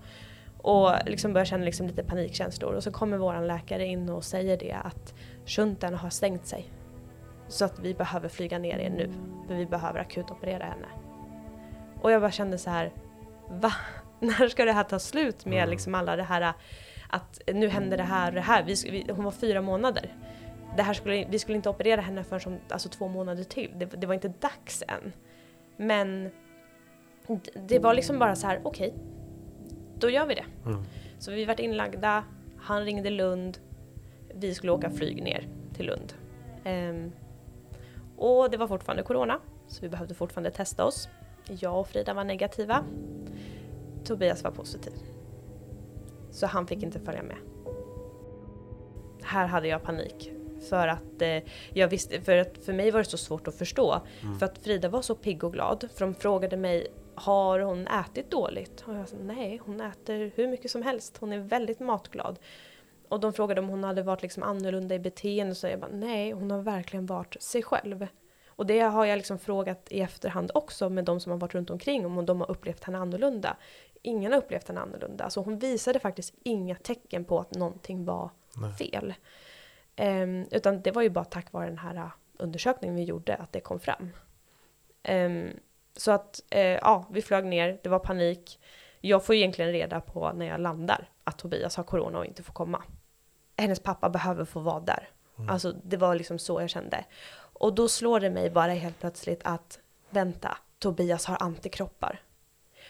[0.58, 2.72] Och liksom börjar känna liksom lite panikkänslor.
[2.72, 5.14] Och så kommer vår läkare in och säger det att
[5.46, 6.70] shunten har stängt sig.
[7.48, 9.12] Så att vi behöver flyga ner er nu.
[9.46, 10.86] För vi behöver akut operera henne.
[12.00, 12.92] Och jag bara kände så här,
[13.48, 13.72] va?
[14.20, 15.70] När ska det här ta slut med mm.
[15.70, 16.54] liksom alla det här
[17.08, 18.62] att nu händer det här och det här.
[18.62, 20.14] Vi, vi, hon var fyra månader.
[20.76, 23.70] Det här skulle, vi skulle inte operera henne förrän som, alltså två månader till.
[23.76, 25.12] Det, det var inte dags än.
[25.76, 26.30] Men
[27.54, 29.00] det var liksom bara så här, okej, okay,
[29.98, 30.44] då gör vi det.
[30.66, 30.82] Mm.
[31.18, 32.24] Så vi vart inlagda,
[32.58, 33.58] han ringde Lund,
[34.34, 36.12] vi skulle åka flyg ner till Lund.
[36.64, 37.12] Um,
[38.18, 41.08] och det var fortfarande corona, så vi behövde fortfarande testa oss.
[41.48, 42.84] Jag och Frida var negativa.
[44.04, 44.92] Tobias var positiv.
[46.30, 47.36] Så han fick inte följa med.
[49.22, 50.32] Här hade jag panik.
[50.68, 51.38] För att, eh,
[51.72, 54.00] jag visste, för att för mig var det så svårt att förstå.
[54.22, 54.38] Mm.
[54.38, 55.88] För att Frida var så pigg och glad.
[55.94, 58.84] För de frågade mig, har hon ätit dåligt?
[58.86, 61.16] Och jag sa, nej, hon äter hur mycket som helst.
[61.20, 62.38] Hon är väldigt matglad.
[63.08, 66.32] Och de frågade om hon hade varit liksom annorlunda i beteende, så jag bara nej,
[66.32, 68.06] hon har verkligen varit sig själv.
[68.58, 71.70] Och det har jag liksom frågat i efterhand också med de som har varit runt
[71.70, 73.56] omkring om de har upplevt henne annorlunda.
[74.02, 75.24] Ingen har upplevt henne annorlunda.
[75.24, 78.72] Alltså hon visade faktiskt inga tecken på att någonting var nej.
[78.72, 79.14] fel.
[79.96, 83.52] Um, utan det var ju bara tack vare den här uh, undersökningen vi gjorde att
[83.52, 84.10] det kom fram.
[85.08, 85.50] Um,
[85.96, 88.60] så att, uh, ja, vi flög ner, det var panik.
[89.00, 92.52] Jag får egentligen reda på när jag landar att Tobias har corona och inte får
[92.52, 92.82] komma
[93.58, 95.08] hennes pappa behöver få vara där.
[95.38, 95.50] Mm.
[95.50, 97.04] Alltså det var liksom så jag kände.
[97.52, 99.78] Och då slår det mig bara helt plötsligt att
[100.10, 102.20] vänta, Tobias har antikroppar.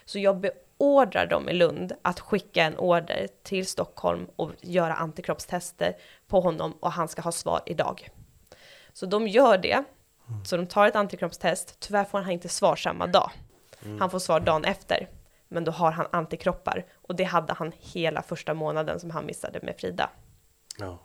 [0.04, 5.96] Så jag beordrar dem i Lund att skicka en order till Stockholm och göra antikroppstester
[6.26, 8.08] på honom och han ska ha svar idag.
[8.92, 9.84] Så de gör det.
[10.28, 10.44] Mm.
[10.44, 11.80] Så de tar ett antikroppstest.
[11.80, 13.30] Tyvärr får han inte svar samma dag.
[13.84, 14.00] Mm.
[14.00, 15.08] Han får svar dagen efter.
[15.48, 16.84] Men då har han antikroppar.
[16.94, 20.10] Och det hade han hela första månaden som han missade med Frida.
[20.78, 20.98] Ja.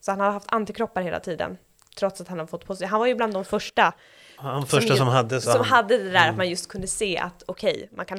[0.00, 1.58] Så han har haft antikroppar hela tiden.
[1.96, 2.90] Trots att han har fått positivt.
[2.90, 3.94] Han var ju bland de första.
[4.36, 5.68] Han första som, som hade så Som han...
[5.68, 6.30] hade det där mm.
[6.30, 8.18] att man just kunde se att okej, okay, man, kan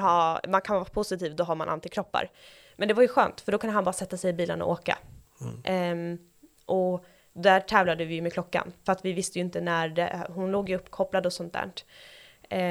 [0.52, 2.30] man kan vara positiv, då har man antikroppar.
[2.76, 4.72] Men det var ju skönt, för då kan han bara sätta sig i bilen och
[4.72, 4.98] åka.
[5.66, 6.12] Mm.
[6.12, 6.20] Um,
[6.66, 8.74] och där tävlade vi ju med klockan.
[8.86, 11.72] För att vi visste ju inte när det, hon låg ju uppkopplad och sånt där.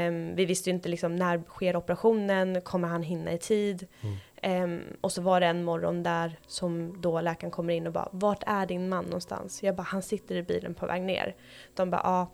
[0.08, 3.86] Um, vi visste ju inte liksom när sker operationen, kommer han hinna i tid?
[4.00, 4.16] Mm.
[4.42, 8.08] Um, och så var det en morgon där som då läkaren kommer in och bara
[8.12, 9.62] vart är din man någonstans?
[9.62, 11.36] Jag bara han sitter i bilen på väg ner.
[11.74, 12.30] De bara ja,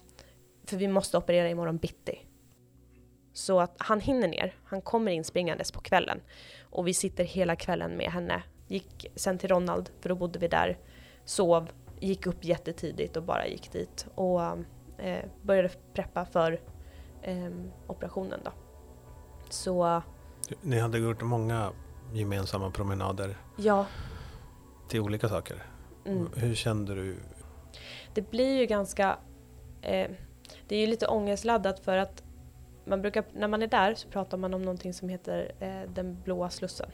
[0.65, 2.27] för vi måste operera imorgon bitti.
[3.33, 6.21] Så att han hinner ner, han kommer in springandes på kvällen.
[6.63, 8.43] Och vi sitter hela kvällen med henne.
[8.69, 10.79] Gick sen till Ronald, för då bodde vi där.
[11.25, 14.07] Sov, gick upp jättetidigt och bara gick dit.
[14.15, 14.43] Och
[14.99, 16.61] eh, började preppa för
[17.23, 17.51] eh,
[17.87, 18.51] operationen då.
[19.51, 20.03] Så...
[20.61, 21.73] Ni hade gjort många
[22.13, 23.87] gemensamma promenader ja.
[24.89, 25.63] till olika saker.
[26.05, 26.29] Mm.
[26.37, 27.17] Hur kände du?
[28.15, 29.19] Det blir ju ganska...
[29.83, 30.11] Eh,
[30.69, 32.23] det är ju lite ångestladdat för att
[32.85, 36.23] man brukar, när man är där så pratar man om någonting som heter eh, den
[36.25, 36.91] blåa slussen.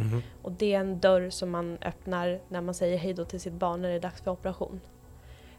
[0.00, 0.22] Mm.
[0.42, 3.52] Och det är en dörr som man öppnar när man säger hej då till sitt
[3.52, 4.80] barn när det är dags för operation.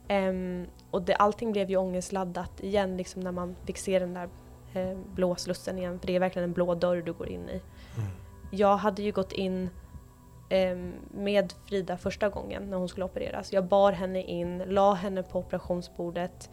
[0.10, 4.30] Um, och det, allting blev ju ångestladdat igen liksom när man fick se den där
[4.74, 5.99] eh, blå slussen igen.
[5.99, 7.62] För det är verkligen en blå dörr du går in i.
[8.56, 9.70] Jag hade ju gått in
[10.49, 10.78] eh,
[11.12, 13.54] med Frida första gången när hon skulle opereras.
[13.54, 16.49] Jag bar henne in, la henne på operationsbordet.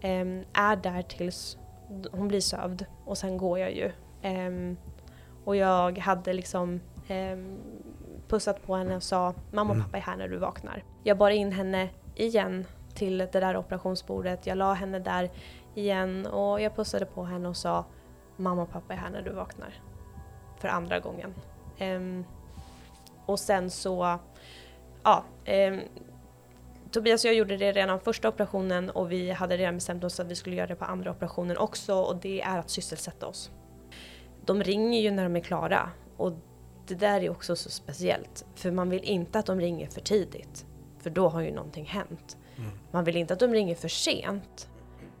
[0.00, 1.58] Ehm, är där tills
[2.12, 3.92] hon blir sövd och sen går jag ju.
[4.22, 4.76] Ehm,
[5.44, 7.58] och jag hade liksom ehm,
[8.28, 9.86] pussat på henne och sa mamma och Mm.
[9.86, 10.84] pappa är här när du vaknar.
[11.04, 14.46] Jag bar in henne igen till det där operationsbordet.
[14.46, 15.30] Jag la henne där
[15.74, 17.84] igen och jag pussade på henne och sa
[18.36, 19.74] mamma och pappa är här när du vaknar.
[20.66, 21.34] För andra gången.
[21.78, 22.24] Ehm,
[23.26, 24.18] och sen så,
[25.02, 25.80] ja, ehm,
[26.90, 30.26] Tobias och jag gjorde det redan första operationen och vi hade redan bestämt oss att
[30.26, 33.50] vi skulle göra det på andra operationen också och det är att sysselsätta oss.
[34.44, 36.32] De ringer ju när de är klara och
[36.86, 40.66] det där är också så speciellt för man vill inte att de ringer för tidigt
[40.98, 42.36] för då har ju någonting hänt.
[42.56, 42.70] Mm.
[42.90, 44.68] Man vill inte att de ringer för sent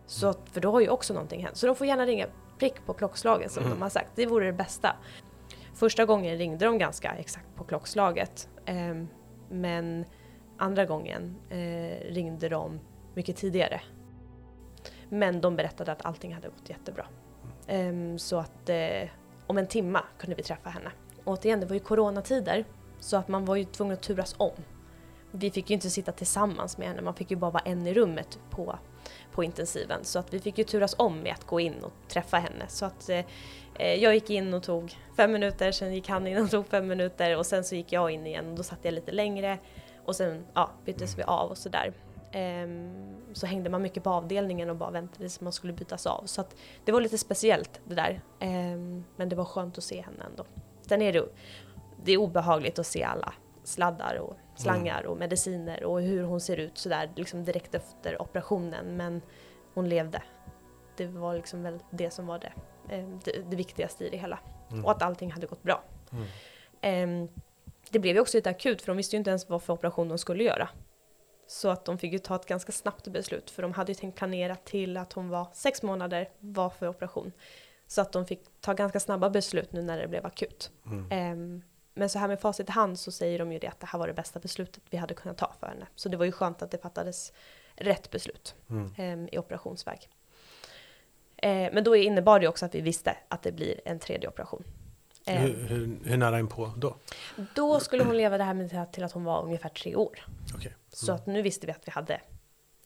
[0.06, 1.56] så för då har ju också någonting hänt.
[1.56, 2.26] Så de får gärna ringa
[2.58, 3.76] prick på klockslaget som Mm.
[3.78, 4.96] de har sagt, det vore det bästa.
[5.76, 9.08] Första gången ringde de ganska exakt på klockslaget ehm,
[9.48, 10.04] men
[10.56, 12.80] andra gången eh, ringde de
[13.14, 13.80] mycket tidigare.
[15.08, 17.06] Men de berättade att allting hade gått jättebra.
[17.66, 19.08] Ehm, så att eh,
[19.46, 20.90] om en timma kunde vi träffa henne.
[21.24, 22.64] Och återigen, det var ju coronatider
[23.00, 24.52] så att man var ju tvungen att turas om.
[25.30, 27.94] Vi fick ju inte sitta tillsammans med henne, man fick ju bara vara en i
[27.94, 28.78] rummet på,
[29.32, 30.04] på intensiven.
[30.04, 32.64] Så att vi fick ju turas om med att gå in och träffa henne.
[32.68, 33.24] Så att eh,
[33.78, 36.86] eh, jag gick in och tog fem minuter, sen gick han in och tog fem
[36.86, 39.58] minuter och sen så gick jag in igen och då satt jag lite längre.
[40.04, 41.92] Och sen ja, byttes vi av och sådär.
[42.32, 46.22] Ehm, så hängde man mycket på avdelningen och bara väntade tills man skulle bytas av.
[46.26, 48.20] Så att det var lite speciellt det där.
[48.40, 50.44] Ehm, men det var skönt att se henne ändå.
[50.80, 51.28] Sen är det,
[52.04, 53.34] det är obehagligt att se alla
[53.66, 58.96] sladdar och slangar och mediciner och hur hon ser ut sådär liksom direkt efter operationen.
[58.96, 59.22] Men
[59.74, 60.22] hon levde.
[60.96, 62.52] Det var liksom väl det som var det,
[62.94, 64.38] ehm, det, det viktigaste i det hela.
[64.70, 64.84] Mm.
[64.84, 65.84] Och att allting hade gått bra.
[66.12, 66.26] Mm.
[66.80, 67.28] Ehm,
[67.90, 70.08] det blev ju också lite akut för de visste ju inte ens vad för operation
[70.08, 70.68] de skulle göra.
[71.46, 74.16] Så att de fick ju ta ett ganska snabbt beslut för de hade ju tänkt
[74.18, 77.32] planera till att hon var sex månader var för operation.
[77.86, 80.70] Så att de fick ta ganska snabba beslut nu när det blev akut.
[80.86, 81.06] Mm.
[81.10, 81.62] Ehm,
[81.96, 83.98] men så här med facit i hand så säger de ju det att det här
[83.98, 85.86] var det bästa beslutet vi hade kunnat ta för henne.
[85.94, 87.32] Så det var ju skönt att det fattades
[87.76, 88.94] rätt beslut Mm.
[88.98, 90.08] ehm, i operationsväg.
[91.36, 94.64] Eh, men då innebar det också att vi visste att det blir en tredje operation.
[95.26, 96.96] Ehm, Hur, hur, hur nära in på då?
[97.54, 100.26] då skulle hon leva det här med till att- hon var ungefär tre år.
[100.54, 100.74] Okej.
[100.92, 102.20] Så att nu visste vi att vi hade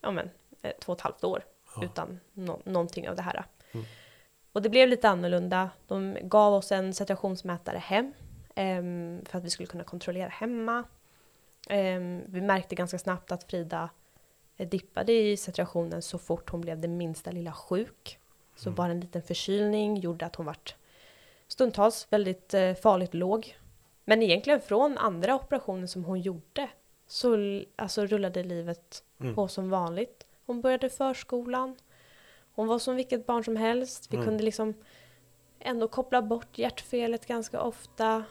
[0.01, 0.31] ja men,
[0.63, 1.45] eh, två och ett halvt år
[1.77, 1.85] Ja.
[1.85, 3.45] utan nå- någonting av det här.
[3.73, 3.87] Mm.
[4.53, 5.71] Och det blev lite annorlunda.
[5.87, 8.13] De gav oss en saturationsmätare hem
[9.25, 10.85] för att vi skulle kunna kontrollera hemma.
[11.69, 13.91] Ehm, vi märkte ganska snabbt att Frida
[14.57, 18.19] eh, dippade i saturationen så fort hon blev det minsta lilla sjuk.
[18.57, 18.75] Så Mm.
[18.77, 20.75] bara en liten förkylning gjorde att hon vart
[21.49, 23.57] stundtals väldigt eh, farligt låg.
[24.05, 26.69] Men egentligen från andra operationer som hon gjorde
[27.07, 27.37] så
[27.77, 29.35] alltså, rullade livet Mm.
[29.35, 30.27] på som vanligt.
[30.47, 31.77] Hon började förskolan.
[32.55, 34.07] Hon var som vilket barn som helst.
[34.13, 34.27] Vi Mm.
[34.29, 34.75] kunde liksom
[35.59, 38.25] ändå koppla bort hjärtfelet ganska ofta.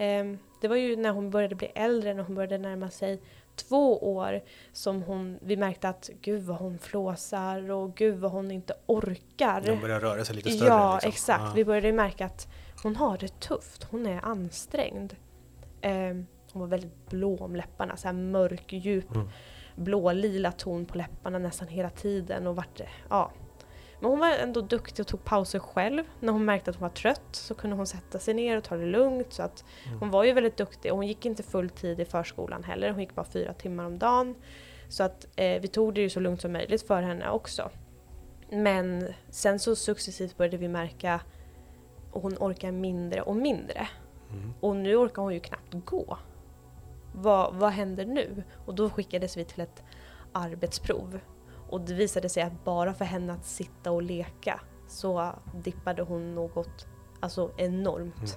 [0.00, 3.20] Ehm, det var ju när hon började bli äldre, när hon började närma sig
[3.56, 4.40] två år
[4.72, 9.60] som hon, vi märkte att gud vad hon flåsar och gud vad hon inte orkar.
[9.66, 10.68] De börjar röra sig lite större.
[10.68, 11.08] Ja, liksom.
[11.08, 11.42] exakt.
[11.44, 11.52] Ja.
[11.54, 12.48] Vi började märka att
[12.82, 13.84] hon har det tufft.
[13.90, 15.16] Hon är ansträngd.
[15.80, 19.28] Ehm, hon var väldigt blå om läpparna, så här mörk, djup, Mm.
[19.76, 22.46] blå-lila ton på läpparna nästan hela tiden.
[22.46, 23.30] Och vart, ja.
[24.00, 26.04] Men hon var ändå duktig och tog pauser själv.
[26.20, 28.76] När hon märkte att hon var trött så kunde hon sätta sig ner och ta
[28.76, 29.32] det lugnt.
[29.32, 29.98] Så att Mm.
[29.98, 32.90] hon var ju väldigt duktig och hon gick inte full tid i förskolan heller.
[32.90, 34.34] Hon gick bara fyra timmar om dagen.
[34.88, 37.70] Så att eh, vi tog det ju så lugnt som möjligt för henne också.
[38.50, 43.88] Men sen så successivt började vi märka att hon orkar mindre och mindre.
[44.30, 44.52] Mm.
[44.60, 46.18] Och nu orkar hon ju knappt gå.
[47.14, 48.42] Vad, vad händer nu?
[48.66, 49.82] Och då skickades vi till ett
[50.32, 51.20] arbetsprov.
[51.70, 56.34] Och det visade sig att bara för henne att sitta och leka så dippade hon
[56.34, 56.86] något
[57.20, 58.16] alltså enormt.
[58.18, 58.30] Mm.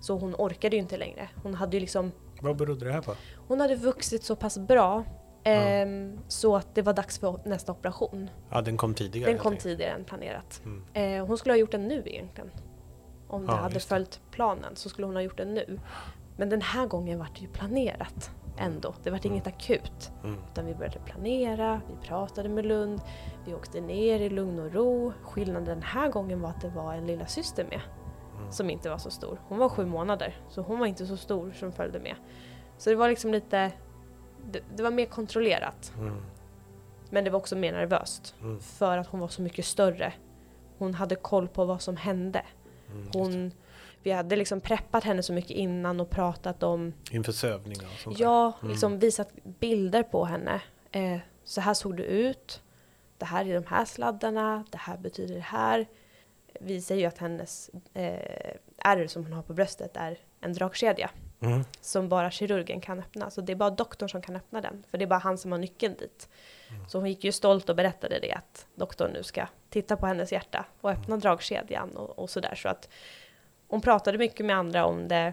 [0.00, 1.28] Så hon orkade ju inte längre.
[1.42, 3.14] Hon hade ju liksom Vad berodde det här på?
[3.48, 5.04] hon hade vuxit så pass bra
[5.44, 8.30] ehm, så att det var dags för nästa operation.
[8.50, 9.30] Ja, den kom tidigare.
[9.32, 10.62] Den kom tidigare än planerat.
[10.64, 10.84] Mm.
[11.20, 12.50] Eh, hon skulle ha gjort den nu egentligen.
[13.28, 13.80] Om det Ja, hade det.
[13.80, 15.80] följt planen så skulle hon ha gjort den nu.
[16.36, 18.94] Men den här gången var det ju planerat ändå.
[19.02, 20.10] Det var inget akut.
[20.24, 20.36] Mm.
[20.52, 23.00] Utan vi började planera, vi pratade med Lund,
[23.46, 25.12] vi åkte ner i lugn och ro.
[25.22, 27.80] Skillnaden den här gången var att det var en lilla syster med.
[28.38, 28.52] Mm.
[28.52, 29.40] Som inte var så stor.
[29.48, 32.14] Hon var sju månader, så hon var inte så stor som följde med.
[32.78, 33.72] Så det var liksom lite...
[34.50, 35.92] Det, det var mer kontrollerat.
[35.98, 36.22] Mm.
[37.10, 38.34] Men det var också mer nervöst.
[38.40, 38.60] Mm.
[38.60, 40.12] För att hon var så mycket större.
[40.78, 42.42] Hon hade koll på vad som hände.
[42.90, 43.08] Mm.
[43.12, 43.52] Hon,
[44.02, 48.18] vi hade liksom preppat henne så mycket innan och pratat om, Inför sövningar och sånt
[48.18, 48.70] ja, Mm.
[48.70, 50.62] liksom visat bilder på henne.
[50.92, 52.62] Eh, så här såg det ut.
[53.18, 55.86] det här är de här sladdarna, det här betyder det här.
[56.60, 61.10] Vi säger ju att hennes eh, ärr som hon har på bröstet är en dragkedja
[61.42, 61.64] Mm.
[61.80, 63.30] som bara kirurgen kan öppna.
[63.30, 65.52] Så det är bara doktorn som kan öppna den, för det är bara han som
[65.52, 66.28] har nyckeln dit.
[66.88, 70.32] Så hon gick ju stolt och berättade det att doktorn nu ska titta på hennes
[70.32, 72.54] hjärta och öppna dragkedjan och, och sådär.
[72.54, 72.88] Så att
[73.70, 75.32] hon pratade mycket med andra om det.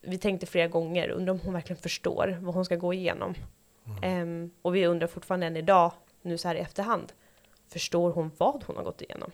[0.00, 3.34] Vi tänkte flera gånger, undrar om hon verkligen förstår vad hon ska gå igenom.
[4.02, 7.12] Ehm, och vi undrar fortfarande än idag, nu så här i efterhand,
[7.68, 9.30] förstår hon vad hon har gått igenom?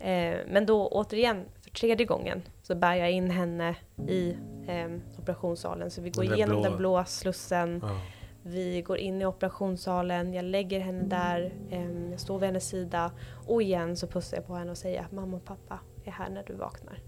[0.00, 3.76] Eh, men då återigen, för tredje gången, så bär jag in henne
[4.08, 4.36] i
[4.68, 5.90] ehm, operationssalen.
[5.90, 7.80] Så vi går Den igenom blå- den blåa slussen.
[7.82, 8.00] Ja.
[8.42, 11.52] Vi går in i operationssalen, jag lägger henne där,
[12.10, 13.10] jag står vid hennes sida
[13.46, 16.30] och igen så pussar jag på henne och säger att mamma och pappa är här
[16.30, 16.98] när du vaknar.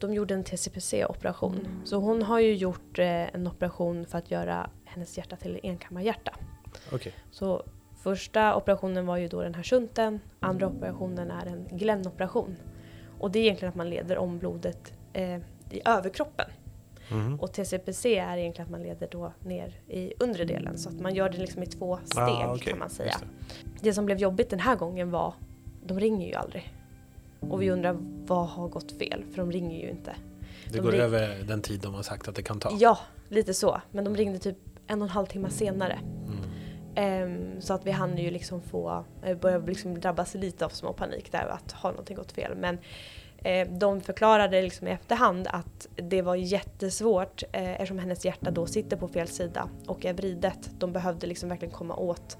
[0.00, 4.70] De gjorde en TCPC-operation, så hon har ju gjort eh, en operation för att göra
[4.84, 6.32] hennes hjärta till enkammarhjärta.
[6.92, 7.12] Okej.
[7.30, 7.62] Så
[8.02, 12.56] första operationen var ju då den här shunten, andra operationen är en Glenn-operation.
[13.18, 15.36] Och det är egentligen att man leder om blodet eh,
[15.70, 16.46] i överkroppen.
[17.10, 17.40] Mhm.
[17.40, 21.14] Och TCPC är egentligen att man leder då ner i undre delen så att man
[21.14, 22.66] gör det liksom i två steg Ah, okej.
[22.66, 23.14] kan man säga.
[23.20, 23.80] Det.
[23.80, 23.92] det.
[23.92, 25.34] som blev jobbigt den här gången var,
[25.86, 26.74] de ringer ju aldrig.
[27.40, 29.24] Och vi undrar vad har gått fel?
[29.30, 30.14] För de ringer ju inte.
[30.68, 32.76] Det De går ring- över den tid de har sagt att det kan ta.
[32.80, 33.80] Ja, lite så.
[33.90, 35.98] Men de ringde typ en och en halv timme senare.
[36.26, 36.40] Mm.
[36.94, 40.92] Ehm, så att vi hann ju liksom få, eh, börja liksom drabbas lite av små
[40.92, 42.56] panik där att har någonting gått fel.
[42.56, 42.78] Men
[43.38, 48.66] eh, de förklarade liksom i efterhand att det var jättesvårt eh, eftersom hennes hjärta då
[48.66, 50.70] sitter på fel sida och är vridet.
[50.78, 52.38] De behövde liksom verkligen komma åt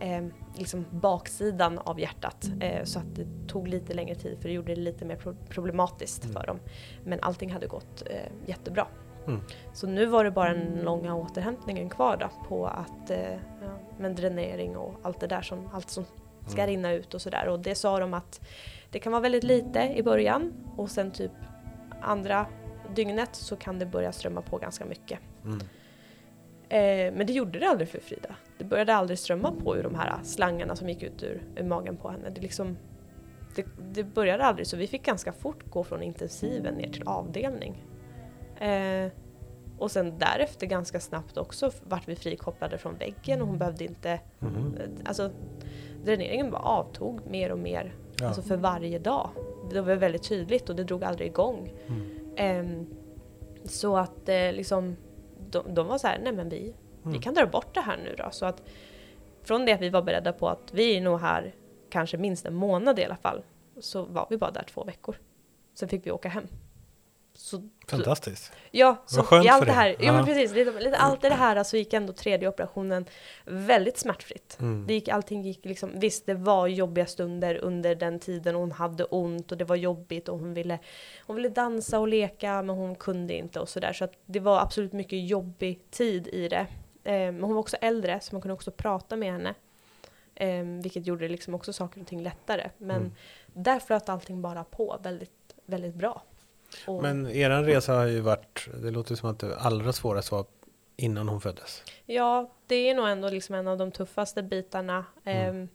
[0.00, 0.24] eh,
[0.54, 2.50] liksom baksidan av hjärtat.
[2.60, 5.36] Eh, så att det tog lite längre tid för det gjorde det lite mer pro-
[5.48, 6.34] problematiskt Mm.
[6.36, 6.58] för dem.
[7.04, 8.86] Men allting hade gått eh, jättebra.
[9.26, 9.40] Mm.
[9.72, 13.36] Så nu var det bara den långa återhämtningen kvar då på att, eh,
[13.98, 16.04] men dränering och allt det där som, allt som
[16.46, 16.66] ska Mm.
[16.70, 17.48] rinna ut och sådär.
[17.48, 18.40] Och det sa de att
[18.90, 21.32] det kan vara väldigt lite i början och sen typ
[22.00, 22.46] andra
[22.94, 25.18] dygnet så kan det börja strömma på ganska mycket.
[25.44, 25.60] Mm.
[26.70, 28.34] Eh, men det gjorde det aldrig för Frida.
[28.58, 31.96] Det började aldrig strömma på ur de här slangarna som gick ut ur, ur magen
[31.96, 32.30] på henne.
[32.30, 32.76] Det, liksom,
[33.56, 37.84] det, det började aldrig så vi fick ganska fort gå från intensiven ner till avdelning.
[38.60, 39.12] Eh,
[39.78, 44.10] och sen därefter ganska snabbt också vart vi frikopplade från väggen och hon behövde inte,
[44.10, 44.48] eh,
[45.04, 45.30] alltså
[46.04, 48.26] dräneringen bara avtog mer och mer, Ja.
[48.26, 49.30] alltså för varje dag.
[49.72, 51.72] Det var väldigt tydligt och det drog aldrig igång.
[51.86, 52.02] Mm.
[52.36, 52.86] Ehm,
[53.64, 54.96] så att eh, liksom,
[55.52, 57.20] de, de var så här, nej men vi, vi Mm.
[57.20, 58.28] kan dra bort det här nu då.
[58.30, 58.62] Så att
[59.42, 61.54] från det att vi var beredda på att vi är nog här
[61.90, 63.42] kanske minst en månad i alla fall,
[63.80, 65.16] så var vi bara där två veckor.
[65.74, 66.46] Sen fick vi åka hem.
[67.40, 68.52] Så, Fantastiskt.
[68.70, 71.76] ja, så i allt det här, ja, men precis, lite, lite allt det här så
[71.76, 73.04] gick ändå tredje operationen
[73.44, 74.56] väldigt smärtfritt.
[74.60, 74.86] Mm.
[74.86, 79.04] Det gick, allting gick liksom, visst det var jobbiga stunder under den tiden hon hade
[79.04, 80.78] ont och det var jobbigt och hon ville,
[81.26, 83.92] hon ville dansa och leka men hon kunde inte och sådär.
[83.92, 86.66] Så att det var absolut mycket jobbig tid i det.
[87.04, 89.54] Eh, men hon var också äldre så man kunde också prata med henne.
[90.34, 92.70] Eh, vilket gjorde liksom också saker och ting lättare.
[92.78, 93.12] Men Mm.
[93.46, 96.22] där flöt allting bara på väldigt, väldigt bra.
[96.86, 100.44] Och, Men eran resa har ju varit, det låter som att det allra svåraste var
[100.96, 101.82] innan hon föddes.
[102.06, 105.04] Ja, det är nog ändå liksom en av de tuffaste bitarna.
[105.24, 105.56] Mm.
[105.56, 105.68] Ehm,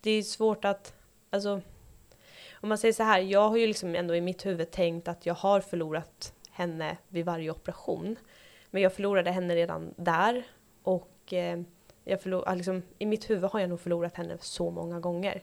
[0.00, 0.94] det är svårt att,
[1.30, 1.60] alltså,
[2.52, 5.26] om man säger så här, jag har ju liksom ändå i mitt huvud tänkt att
[5.26, 8.16] jag har förlorat henne vid varje operation.
[8.70, 10.46] Men jag förlorade henne redan där
[10.82, 11.60] och eh,
[12.04, 15.42] jag förlor, liksom, i mitt huvud har jag nog förlorat henne så många gånger.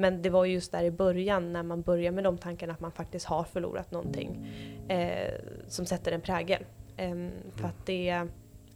[0.00, 2.92] Men det var just där i början när man börjar med de tankarna att man
[2.92, 4.46] faktiskt har förlorat någonting
[4.88, 5.32] eh,
[5.68, 6.64] som sätter en prägel.
[6.96, 7.16] Eh,
[7.56, 8.08] för att det,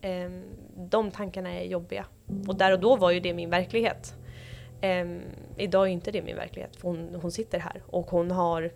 [0.01, 0.31] eh,
[0.77, 2.05] de tankarna är jobbiga.
[2.49, 4.15] Och där och då var ju det min verklighet.
[4.81, 5.21] Ehm,
[5.57, 8.73] idag är inte det min verklighet för hon, hon sitter här och hon har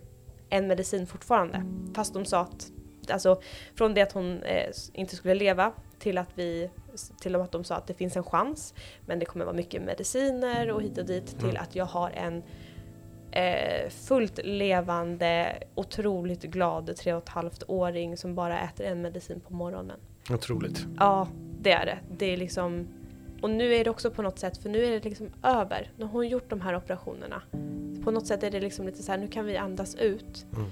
[0.49, 1.63] en medicin fortfarande.
[1.95, 2.71] Fast de sa att,
[3.09, 3.41] alltså
[3.75, 6.69] från det att hon eh, inte skulle leva till att vi
[7.19, 8.73] till att de sa att det finns en chans
[9.05, 11.61] men det kommer vara mycket mediciner och hit och dit till Mm.
[11.61, 12.43] att jag har en
[13.31, 19.39] eh, fullt levande, otroligt glad tre och ett halvt åring som bara äter en medicin
[19.39, 19.99] på morgonen.
[20.31, 20.85] Otroligt.
[20.99, 21.27] Ja,
[21.61, 21.97] det är det.
[22.17, 22.87] Det är liksom...
[23.41, 25.91] Och nu är det också på något sätt, för nu är det liksom över.
[25.97, 27.41] Nu har hon gjort de här operationerna.
[28.03, 30.45] På något sätt är det liksom lite så här, nu kan vi andas ut.
[30.55, 30.69] Mm.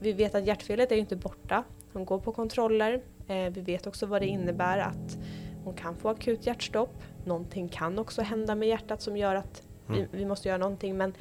[0.00, 1.64] Vi vet att hjärtfelet är ju inte borta.
[1.92, 3.02] Hon går på kontroller.
[3.28, 5.18] Eh, vi vet också vad det innebär att
[5.64, 7.02] hon kan få akut hjärtstopp.
[7.24, 10.08] Någonting kan också hända med hjärtat som gör att vi, Mm.
[10.12, 10.96] vi måste göra någonting.
[10.96, 11.14] Men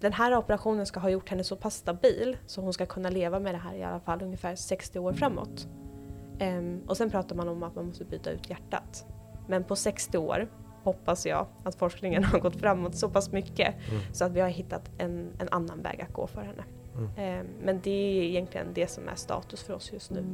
[0.00, 3.38] den här operationen ska ha gjort henne så pass stabil så hon ska kunna leva
[3.40, 5.68] med det här i alla fall ungefär 60 år framåt.
[6.38, 9.06] Ehm, och sen pratar man om att man måste byta ut hjärtat.
[9.48, 10.48] Men på 60 år
[10.82, 14.00] hoppas jag, att forskningen har gått framåt så pass mycket Mm.
[14.12, 16.64] så att vi har hittat en, en annan väg att gå för henne.
[16.96, 17.38] Mm.
[17.40, 20.24] Eh, men det är egentligen det som är status för oss just nu.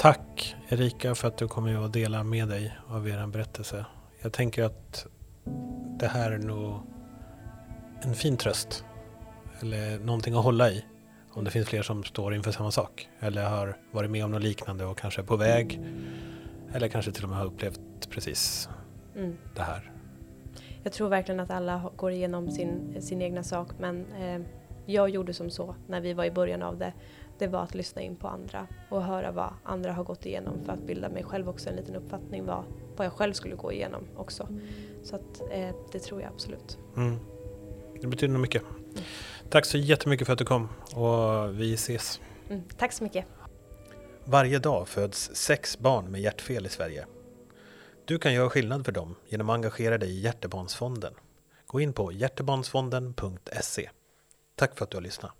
[0.00, 3.86] Tack Erika för att du kommer att dela med dig av er berättelse.
[4.22, 5.06] Jag tänker att
[5.98, 6.80] det här är nog
[8.02, 8.84] en fin tröst.
[9.60, 10.84] Eller någonting att hålla i.
[11.32, 13.08] Om det finns fler som står inför samma sak.
[13.20, 15.80] Eller har varit med om något liknande och kanske är på väg.
[16.72, 18.68] Eller kanske till och med har upplevt precis
[19.16, 19.36] Mm.
[19.54, 19.92] det här.
[20.82, 24.40] Jag tror verkligen att alla går igenom sin, sin egna sak men eh,
[24.86, 26.92] jag gjorde som så när vi var i början av det.
[27.40, 30.72] Det var att lyssna in på andra och höra vad andra har gått igenom för
[30.72, 32.64] att bilda mig själv också en liten uppfattning vad,
[32.96, 34.48] vad jag själv skulle gå igenom också.
[35.02, 36.78] Så att eh, det tror jag absolut.
[36.96, 37.18] Mm.
[38.00, 38.62] Det betyder nog mycket.
[39.50, 42.20] Tack så jättemycket för att du kom och vi ses.
[42.48, 42.62] Mm.
[42.78, 43.24] Tack så mycket.
[44.24, 47.06] Varje dag föds sex barn med hjärtfel i Sverige.
[48.04, 51.14] Du kan göra skillnad för dem genom att engagera dig i Hjärtebarnsfonden.
[51.66, 53.90] Gå in på hjärtebarnsfonden.se.
[54.56, 55.32] Tack för att du har lyssnat.